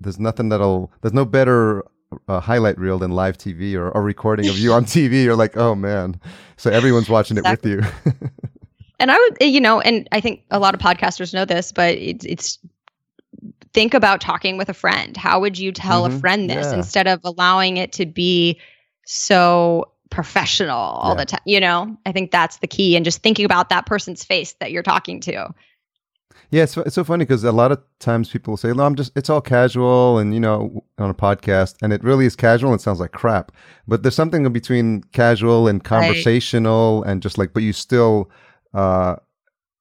[0.00, 1.84] there's nothing that'll there's no better
[2.28, 5.24] uh, highlight reel than live TV or a recording of you on TV.
[5.24, 6.20] You're like, oh man,
[6.56, 7.82] so everyone's watching it with you.
[9.00, 11.72] And I would, eh, you know, and I think a lot of podcasters know this,
[11.72, 12.58] but it's, it's
[13.72, 15.16] think about talking with a friend.
[15.16, 16.16] How would you tell Mhm.
[16.16, 16.74] a friend this Yeah.
[16.78, 18.58] instead of allowing it to be
[19.06, 21.20] so professional all Yeah.
[21.20, 21.40] the time?
[21.44, 22.96] You know, I think that's the key.
[22.96, 25.48] And just thinking about that person's face that you're talking to.
[26.52, 29.12] Yeah, it's, it's so funny because a lot of times people say, "No, I'm just
[29.14, 32.72] it's all casual," and you know, on a podcast, and it really is casual.
[32.72, 33.52] and It sounds like crap,
[33.86, 38.30] but there's something in between casual and conversational, and just like, but you still,
[38.74, 39.14] uh,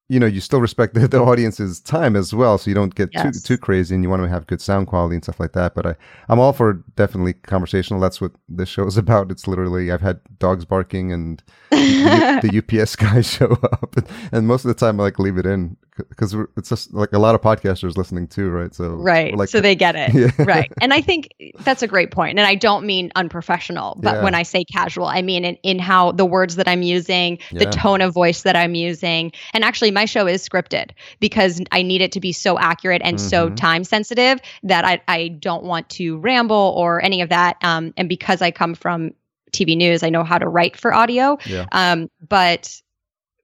[0.09, 3.09] you know, you still respect the, the audience's time as well, so you don't get
[3.13, 3.41] Yes.
[3.41, 5.75] too too crazy, and you want to have good sound quality and stuff like that.
[5.75, 5.95] But I,
[6.27, 7.99] I'm all for definitely conversational.
[8.01, 9.31] That's what this show is about.
[9.31, 13.95] It's literally I've had dogs barking and the, the UPS guys show up,
[14.31, 15.77] and most of the time I like leave it in
[16.09, 18.73] because it's just like a lot of podcasters listening too, right?
[18.73, 19.35] So Right.
[19.35, 20.13] like so they get it.
[20.19, 20.31] Yeah.
[20.45, 20.71] Right.
[20.81, 21.29] And I think
[21.59, 22.37] that's a great point.
[22.39, 24.23] And I don't mean unprofessional, but Yeah.
[24.23, 27.65] when I say casual, I mean in, in how the words that I'm using, the
[27.67, 29.31] tone of voice that I'm using.
[29.53, 33.19] And actually, my show is scripted because I need it to be so accurate and
[33.19, 33.55] so Mhm.
[33.55, 37.57] time sensitive that I, I don't want to ramble or any of that.
[37.63, 39.11] Um, and because I come from
[39.51, 41.37] TV news, I know how to write for audio.
[41.45, 42.81] yeah, Um, but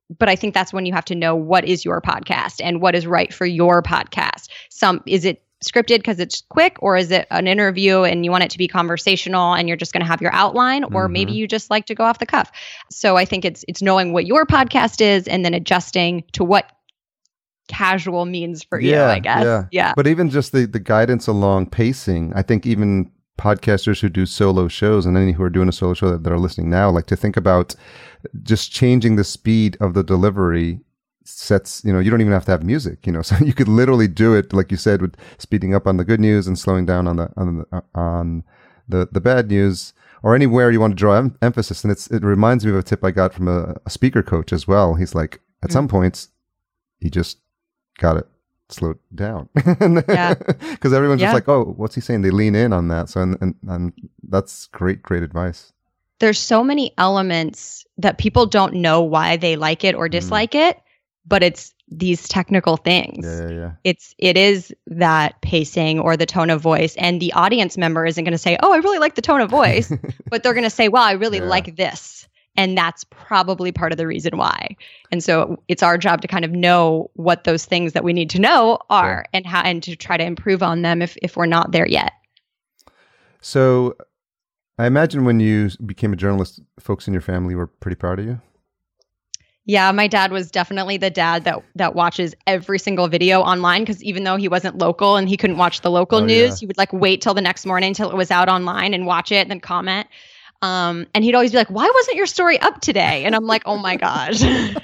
[0.10, 2.96] but I think that's when you have to know what is your podcast and what
[2.96, 4.50] is right for your podcast.
[4.70, 8.44] Some is it scripted because it's quick, or is it an interview and you want
[8.44, 11.36] it to be conversational and you're just going to have your outline, or maybe Mhm.
[11.36, 12.52] you just like to go off the cuff.
[12.92, 16.70] So I think it's it's knowing what your podcast is and then adjusting to what
[17.68, 19.00] casual means for you.
[19.00, 19.44] I guess.
[19.44, 19.64] yeah.
[19.72, 19.94] yeah.
[19.96, 24.68] but even just the the guidance along pacing, I think even podcasters who do solo
[24.68, 27.06] shows and any who are doing a solo show that, that are listening now, like
[27.08, 27.76] to think about
[28.44, 30.80] just changing the speed of the delivery
[31.28, 33.68] sets you know you don't even have to have music you know so you could
[33.68, 36.86] literally do it like you said with speeding up on the good news and slowing
[36.86, 38.44] down on the on the on
[38.88, 39.92] the the bad news
[40.26, 41.84] or anywhere you want to draw em- emphasis.
[41.84, 44.52] And it's it reminds me of a tip i got from a, a speaker coach
[44.52, 44.96] as well.
[44.96, 45.92] He's like at some mm.
[45.92, 46.30] points
[47.00, 47.38] you just
[48.00, 48.28] got it
[48.70, 49.48] slowed down
[50.08, 50.34] Yeah.
[50.72, 51.28] because everyone's Yeah.
[51.28, 53.94] just like oh what's he saying they lean in on that so and, and, and
[54.28, 55.72] that's great great advice
[56.20, 60.12] there's so many elements that people don't know why they like it or mm.
[60.12, 60.80] dislike it,
[61.28, 63.26] but it's these technical things.
[63.26, 67.34] yeah yeah yeah It's it is that pacing or the tone of voice, and the
[67.34, 69.92] audience member isn't going to say, "Oh, I really like the tone of voice,"
[70.30, 71.44] but they're going to say, "Wow, I really Yeah.
[71.46, 72.28] like this,"
[72.58, 74.76] and that's probably part of the reason why.
[75.12, 78.30] And so it's our job to kind of know what those things that we need
[78.32, 81.46] to know are, and how and to try to improve on them if if we're
[81.46, 82.14] not there yet.
[83.42, 83.96] So,
[84.80, 88.26] I imagine when you became a journalist, folks in your family were pretty proud of
[88.26, 88.42] you.
[89.68, 94.04] Yeah, my dad was definitely the dad that that watches every single video online because
[94.04, 96.56] even though he wasn't local and he couldn't watch the local Oh, news, yeah.
[96.60, 99.32] he would like wait till the next morning till it was out online and watch
[99.32, 100.08] it and then comment.
[100.66, 103.62] Um, and he'd always be like, "Why wasn't your story up today?" And I'm like,
[103.66, 104.42] "Oh my gosh."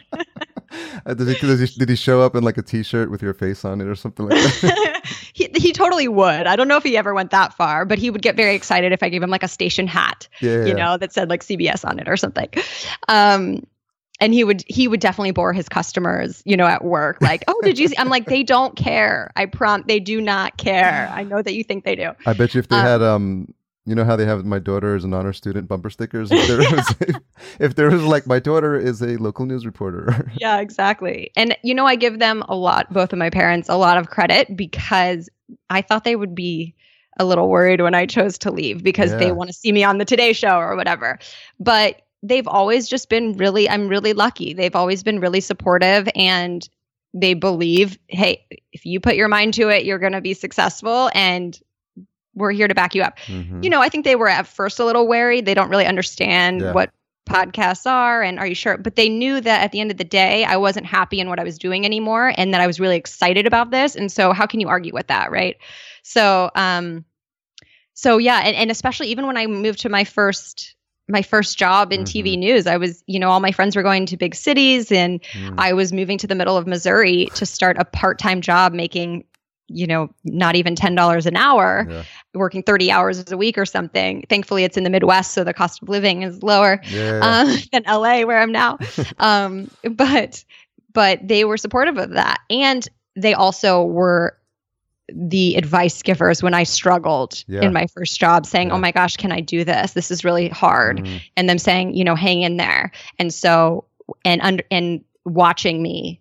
[1.06, 3.34] Uh, did, he, did, he, did he show up in like a t-shirt with your
[3.34, 5.02] face on it or something like that?
[5.34, 6.48] he, he totally would.
[6.48, 8.94] I don't know if he ever went that far, but he would get very excited
[8.94, 10.74] if I gave him like a station hat, yeah, you yeah.
[10.74, 12.48] know, that said like CBS on it or something.
[13.10, 13.66] Um,
[14.22, 17.18] and he would he would definitely bore his customers, you know, at work.
[17.20, 17.98] Like, oh, did you see?
[17.98, 19.32] I'm like, they don't care.
[19.36, 21.12] I prompt, they do not care.
[21.12, 22.12] I know that you think they do.
[22.26, 23.54] I bet you if they Um, had um
[23.86, 26.58] you know how they have my daughter is an honor student bumper stickers if there
[26.58, 26.96] was
[27.60, 31.32] if there was like my daughter is a local news reporter Yeah, exactly.
[31.36, 34.10] And you know, I give them a lot, both of my parents, a lot of
[34.10, 35.30] credit because
[35.70, 36.76] I thought they would be
[37.20, 39.18] a little worried when I chose to leave because Yeah.
[39.18, 41.20] they want to see me on the Today Show or whatever.
[41.60, 44.54] But they've always just been really, I'm really lucky.
[44.54, 46.68] They've always been really supportive and
[47.14, 51.10] they believe, hey, if you put your mind to it, you're going to be successful
[51.14, 51.60] and
[52.34, 53.64] we're here to back you up Mhm.
[53.64, 55.42] you know, I think they were at first a little wary.
[55.42, 56.72] They don't really understand Yeah.
[56.74, 56.90] what
[57.30, 58.78] podcasts are and are you sure?
[58.78, 61.40] But they knew that at the end of the day, I wasn't happy in what
[61.40, 63.96] I was doing anymore and that I was really excited about this.
[63.96, 65.58] And so how can you argue with that, right?
[66.04, 67.06] So um
[67.94, 70.76] so yeah, and, and especially even when I moved to my first
[71.08, 74.06] my first job in TV news, I was, you know, all my friends were going
[74.06, 75.56] to big cities and Mm.
[75.58, 79.26] I was moving to the middle of Missouri to start a part-time job making,
[79.74, 82.04] you know, not even $10 an hour yeah.
[82.34, 84.24] working 30 hours a week or something.
[84.30, 87.84] Thankfully, it's in the Midwest, so the cost of living is lower yeah uh, than
[87.84, 88.78] LA, where I'm now.
[89.20, 90.44] um, but
[90.94, 94.38] but they were supportive of that, and they also were
[95.14, 97.62] the advice givers when I struggled Yeah.
[97.62, 98.76] in my first job, saying, Yeah.
[98.76, 99.92] "Oh my gosh, can I do this?
[99.94, 101.22] This is really hard," Mm.
[101.36, 103.86] and them saying, "You know, hang in there." And so
[104.26, 106.20] and under and watching me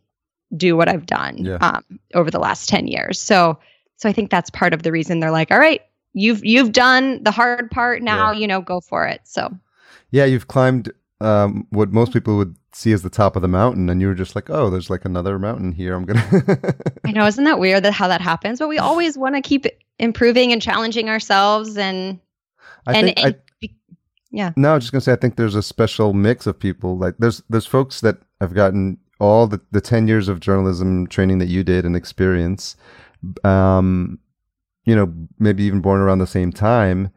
[0.56, 1.58] do what I've done Yeah.
[1.60, 1.84] um,
[2.14, 3.20] over the last 10 years.
[3.20, 3.58] So
[3.96, 5.82] so I think that's part of the reason they're like, all right,
[6.14, 9.20] you've you've done the hard part now, you know, go for it.
[9.24, 9.50] So
[10.12, 13.88] yeah you've climbed um what most people would see as the top of the mountain
[13.90, 16.22] and you were just like oh there's like another mountain here i'm gonna
[17.04, 18.58] I know, isn't that weird that how that happens?
[18.58, 19.66] But we always want to keep
[19.98, 22.18] improving and challenging ourselves and
[22.86, 23.76] i and, think I, and be-
[24.32, 24.52] yeah.
[24.56, 26.96] No, I was just gonna say I think there's a special mix of people.
[26.96, 31.38] Like there's there's folks that have gotten all the, the ten years of journalism training
[31.38, 32.76] that you did and experience.
[33.44, 34.18] Um,
[34.86, 37.10] you know, maybe even born around the same time,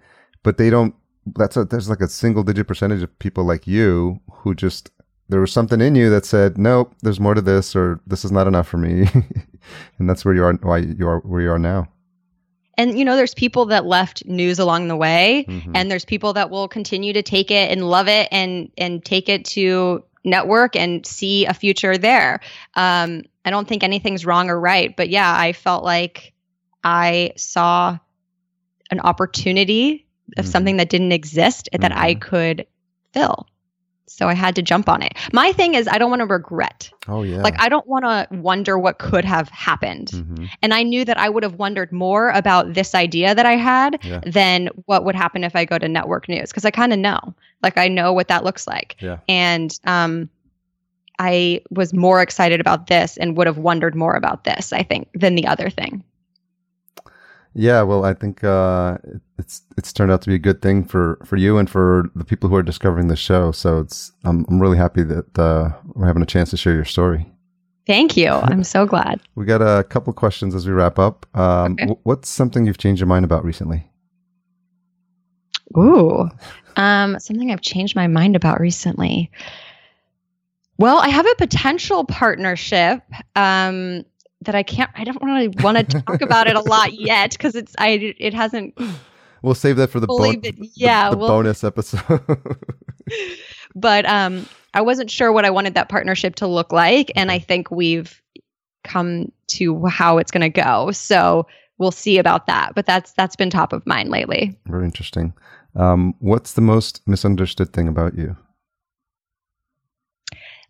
[0.44, 0.94] but they don't
[1.36, 4.92] that's a there's like a single digit percentage of people like you who just
[5.30, 8.32] there was something in you that said, Nope, there's more to this or this is
[8.32, 9.08] not enough for me.
[9.98, 11.88] and that's where you are why you are where you are now.
[12.78, 15.72] And you know, there's people that left news along the way Mhm.
[15.74, 19.30] and there's people that will continue to take it and love it and and take
[19.30, 22.40] it to network and see a future there
[22.76, 26.34] um i don't think anything's wrong or right but yeah i felt like
[26.84, 27.98] i saw
[28.92, 30.06] an opportunity
[30.38, 30.50] of Mhm.
[30.50, 32.22] something that didn't exist that i Mhm.
[32.22, 32.68] could
[33.14, 33.48] fill
[34.16, 36.90] so i had to jump on it my thing is i don't want to regret
[37.08, 37.42] oh yeah.
[37.42, 40.50] like i don't want to wonder what could have happened Mhm.
[40.62, 44.00] and I knew that I would have wondered more about this idea that I had
[44.04, 44.22] Yeah.
[44.26, 47.20] than what would happen if I go to network news because I kind of know.
[47.62, 48.96] Like I know what that looks like.
[49.00, 49.18] Yeah.
[49.28, 50.30] And um
[51.20, 55.08] I was more excited about this and would have wondered more about this, I think,
[55.14, 56.04] than the other thing.
[57.56, 58.98] Yeah, well, I think uh,
[59.38, 62.26] it's it's turned out to be a good thing for, for you and for the
[62.26, 63.52] people who are discovering the show.
[63.52, 66.86] So it's I'm I'm really happy that uh, we're having a chance to share your
[66.86, 67.30] story.
[67.86, 68.30] Thank you.
[68.30, 69.20] I'm so glad.
[69.36, 71.26] We got a couple questions as we wrap up.
[71.38, 71.86] Um, Okay.
[71.94, 73.90] wh- what's something you've changed your mind about recently?
[75.78, 76.30] Ooh.
[76.76, 79.32] Um, something I've changed my mind about recently.
[80.78, 83.02] Well, I have a potential partnership
[83.36, 84.04] um,
[84.46, 84.90] that I can't.
[84.96, 87.74] I don't really want to talk about it a lot yet because it's.
[87.78, 88.16] I.
[88.18, 88.78] It hasn't
[89.42, 90.56] We'll save that for the, bon- been.
[90.56, 91.10] the- Yeah.
[91.10, 92.02] the well, bonus episode.
[93.76, 97.40] but um, I wasn't sure what I wanted that partnership to look like, and I
[97.40, 98.22] think we've
[98.86, 100.92] come to how it's going to go.
[100.92, 101.46] So
[101.78, 102.74] we'll see about that.
[102.76, 104.58] But that's that's been top of mind lately.
[104.66, 105.34] Very interesting.
[105.76, 108.38] Um, what's the most misunderstood thing about you?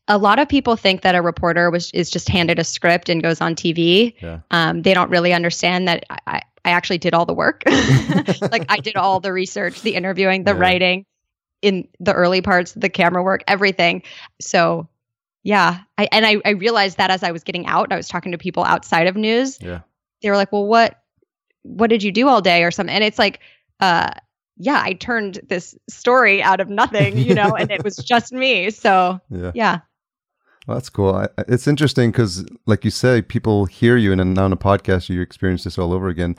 [0.08, 3.24] A lot of people think that a reporter was is just handed a script and
[3.24, 4.14] goes on TV.
[4.22, 4.40] Yeah.
[4.52, 7.64] Um, they don't really understand that I, I, actually did all the work.
[8.52, 10.60] like I did all the research, the interviewing, the Yeah.
[10.60, 11.06] writing,
[11.62, 14.04] in the early parts, the camera work, everything.
[14.42, 14.88] So
[15.44, 18.32] yeah, I and I, I realized that as I was getting out, I was talking
[18.34, 19.58] to people outside of news.
[19.62, 19.82] Yeah.
[20.22, 21.02] They were like, "Well, what
[21.64, 23.40] what did you do all day or something?" And it's like,
[23.80, 24.12] uh,
[24.58, 28.70] yeah, I turned this story out of nothing, you know, and it was just me.
[28.70, 29.52] So Yeah.
[29.54, 29.80] yeah.
[30.68, 31.14] Well, that's cool.
[31.14, 35.10] I, it's interesting because, like you say, people hear you, and then on a podcast,
[35.10, 36.36] you experience this all over again.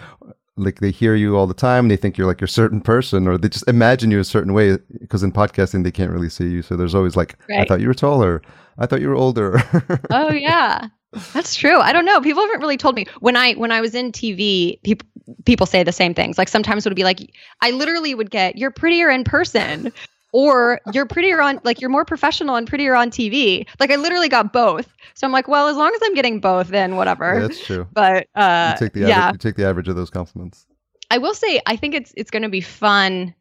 [0.56, 3.26] Like they hear you all the time, and they think you're like a certain person,
[3.28, 4.78] or they just imagine you a certain way.
[5.00, 7.88] Because in podcasting, they can't really see you, so there's always like, I thought you
[7.88, 8.40] were taller.
[8.78, 9.62] I thought you were older.
[10.10, 10.88] Oh yeah.
[11.32, 11.78] That's true.
[11.78, 12.20] I don't know.
[12.20, 14.82] People haven't really told me when I when I was in TV.
[14.82, 15.06] People
[15.44, 16.38] people say the same things.
[16.38, 17.20] Like sometimes it would be like,
[17.60, 19.92] I literally would get, "You're prettier in person,"
[20.34, 24.28] or "You're prettier on like you're more professional and prettier on TV." Like I literally
[24.28, 24.92] got both.
[25.14, 27.34] So I'm like, well, as long as I'm getting both, then whatever.
[27.34, 27.86] yeah, that's true.
[27.92, 30.66] but uh, You take the yeah, average, you take the average of those compliments.
[31.10, 33.32] I will say I think it's it's going to be fun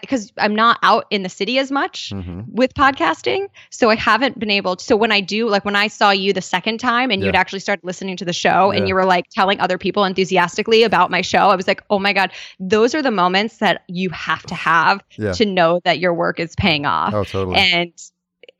[0.00, 3.48] because I'm not out in the city as much hmm with podcasting.
[3.70, 4.84] So I haven't been able to.
[4.84, 7.60] So when I do, like when I saw you the second time and you'd actually
[7.60, 8.78] started listening to the show Yeah.
[8.78, 12.00] and you were like telling other people enthusiastically about my show, I was like, oh
[12.00, 15.32] my God, those are the moments that you have to have Yeah.
[15.32, 17.14] to know that your work is paying off.
[17.14, 17.56] Oh, totally.
[17.56, 17.92] And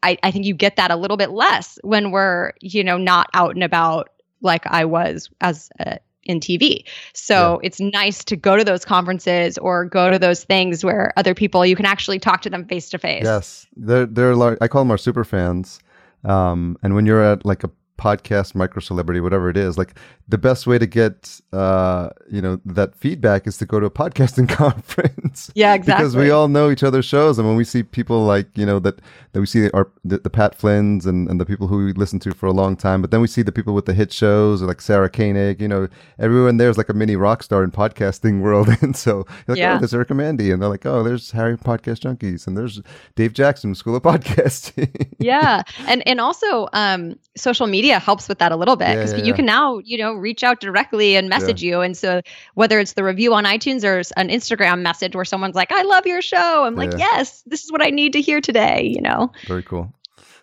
[0.03, 3.29] I, I think you get that a little bit less when we're, you know, not
[3.35, 4.11] out and about
[4.41, 6.85] like I was as uh, in TV.
[7.15, 11.35] So it's nice to go to those conferences or go to those things where other
[11.35, 13.25] people you can actually talk to them face to face.
[13.25, 15.81] Yes, they're they're like I call them our super fans.
[16.25, 17.71] Um, and when you're at like a
[18.01, 19.95] podcast micro celebrity, whatever it is, like
[20.29, 23.91] the best way to get uh, you know that feedback is to go to a
[23.91, 25.51] podcasting conference.
[25.55, 26.03] Yeah, exactly.
[26.05, 28.79] Because we all know each other's shows, and when we see people like you know
[28.81, 29.01] that
[29.33, 32.19] that we see our the, the Pat Flynn's and, and the people who we listen
[32.21, 34.63] to for a long time, but then we see the people with the hit shows,
[34.63, 35.61] or like Sarah Koenig.
[35.61, 35.89] You know,
[36.19, 39.11] everyone there's like a mini rock star in podcasting world, and so
[39.47, 39.75] you're like, Yeah.
[39.75, 42.81] oh, there's Erica Mandy, and they're like, oh, there's Harry Podcast Junkies, and there's
[43.15, 45.13] Dave Jackson, School of Podcasting.
[45.19, 49.19] yeah and and also um social media helps with that a little bit because yeah,
[49.19, 49.37] you yeah.
[49.37, 52.21] can now you know reach out directly and message you and so
[52.55, 56.07] whether it's the review on itunes or an instagram message where someone's like i love
[56.07, 56.99] your show i'm like Yeah.
[56.99, 59.93] yes this is what i need to hear today you know Very cool.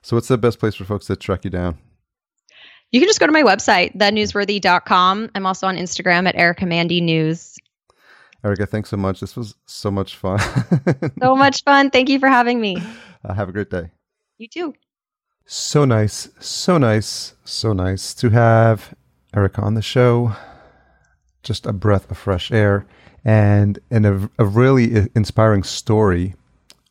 [0.01, 1.77] So, what's the best place for folks to track you down?
[2.91, 7.01] you can just go to my website thenewsworthy.com i'm also on instagram at erica mandy
[7.01, 7.55] news
[8.45, 9.19] Erica, thanks so much.
[9.19, 10.39] This was so much fun.
[11.21, 12.77] so much fun thank you for having me
[13.25, 13.89] uh, have a great day.
[14.37, 14.73] you too
[15.49, 18.93] So nice, so nice, so nice to have
[19.33, 20.35] Erica on the show.
[21.41, 22.85] Just a breath of fresh air
[23.23, 26.35] and and a, a really inspiring story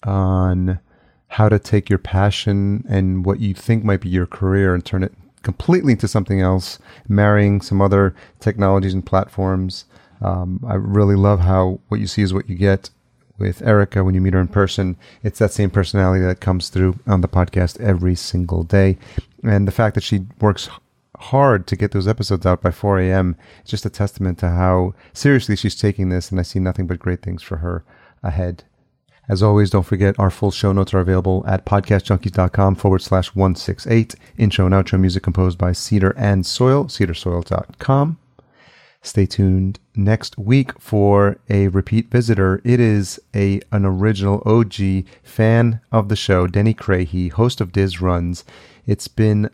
[0.04, 0.80] on
[1.28, 5.02] how to take your passion and what you think might be your career and turn
[5.02, 9.84] it completely into something else, marrying some other technologies and platforms.
[10.22, 12.88] Um, I really love how what you see is what you get
[13.38, 14.96] with Erica when you meet her in person.
[15.22, 18.98] It's that same personality that comes through on the podcast every single day.
[19.42, 20.68] And the fact that she works
[21.18, 23.36] hard to get those episodes out by 4 a.m.
[23.64, 26.30] is just a testament to how seriously she's taking this.
[26.30, 27.84] And I see nothing but great things for her
[28.22, 28.64] ahead.
[29.28, 34.14] As always, don't forget our full show notes are available at podcastjunkies.com forward slash 168.
[34.38, 38.18] Intro and outro music composed by Cedar and Soil, cedarsoil.com.
[39.06, 42.60] Stay tuned next week for a repeat visitor.
[42.64, 48.00] It is a an original OG fan of the show, Denny Krahe, host of Diz
[48.00, 48.44] Runs.
[48.84, 49.48] It's been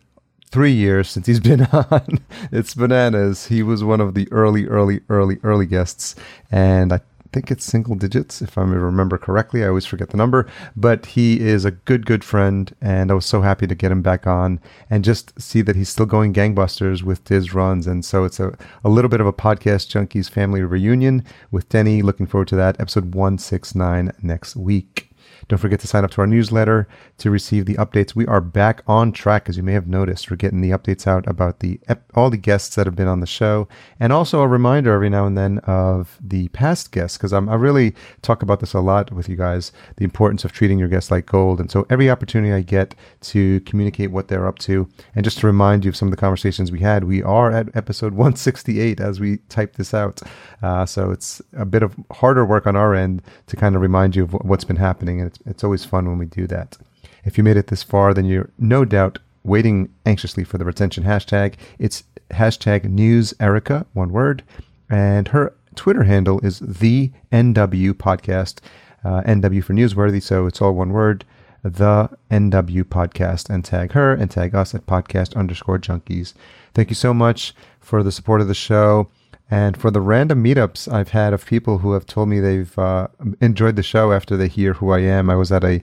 [0.51, 2.21] three years since he's been on.
[2.51, 3.49] it's bananas.
[3.49, 6.15] He was one of the early, early, early, early guests,
[6.51, 7.01] and I
[7.33, 9.65] think it's single digits if I remember correctly.
[9.65, 13.27] I always forget the number, but he is a good, good friend, and I was
[13.27, 14.61] so happy to get him back on
[14.91, 17.87] and just see that he's still going gangbusters with Diz runs.
[17.87, 22.03] And so it's a, a little bit of a podcast junkies family reunion with Denny.
[22.03, 25.12] Looking forward to that episode 169 next week.
[25.49, 26.89] Don't forget to sign up to our newsletter
[27.19, 28.15] to receive the updates.
[28.15, 30.31] We are back on track, as you may have noticed.
[30.31, 31.81] We're getting the updates out about the
[32.15, 33.69] all the guests that have been on the show,
[33.99, 37.95] and also a reminder every now and then of the past guests, because I really
[38.23, 39.73] talk about this a lot with you guys.
[39.97, 43.61] The importance of treating your guests like gold, and so every opportunity I get to
[43.61, 46.71] communicate what they're up to, and just to remind you of some of the conversations
[46.71, 50.21] we had, we are at episode 168 as we type this out.
[50.63, 54.15] Uh, so it's a bit of harder work on our end to kind of remind
[54.15, 56.77] you of what's been happening, and it's, it's always fun when we do that.
[57.25, 61.05] If you made it this far, then you're no doubt waiting anxiously for the retention
[61.05, 61.55] hashtag.
[61.79, 64.43] It's hashtag news Erica, one word,
[64.89, 68.61] and her Twitter handle is the NW podcast,
[69.05, 71.25] uh, NW for newsworthy, so it's all one word.
[71.65, 76.35] The NW podcast, and tag her and tag us at podcast underscore junkies.
[76.75, 79.09] Thank you so much for the support of the show.
[79.51, 83.09] And for the random meetups I've had of people who have told me they've uh,
[83.41, 85.83] enjoyed the show after they hear who I am, I was at a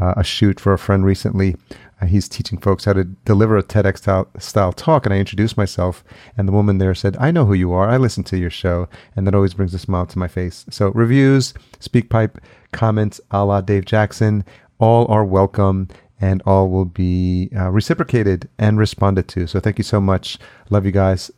[0.00, 1.56] uh, a shoot for a friend recently.
[2.00, 5.58] Uh, he's teaching folks how to deliver a TEDx style, style talk, and I introduced
[5.58, 6.02] myself,
[6.36, 7.88] and the woman there said, "I know who you are.
[7.88, 10.64] I listen to your show," and that always brings a smile to my face.
[10.70, 12.38] So reviews, SpeakPipe,
[12.72, 14.44] comments, a la Dave Jackson,
[14.78, 15.88] all are welcome.
[16.22, 19.46] and all will be uh, reciprocated and responded to.
[19.46, 20.38] So thank you so much.
[20.68, 21.30] Love you guys.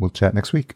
[0.00, 0.74] We'll chat next week.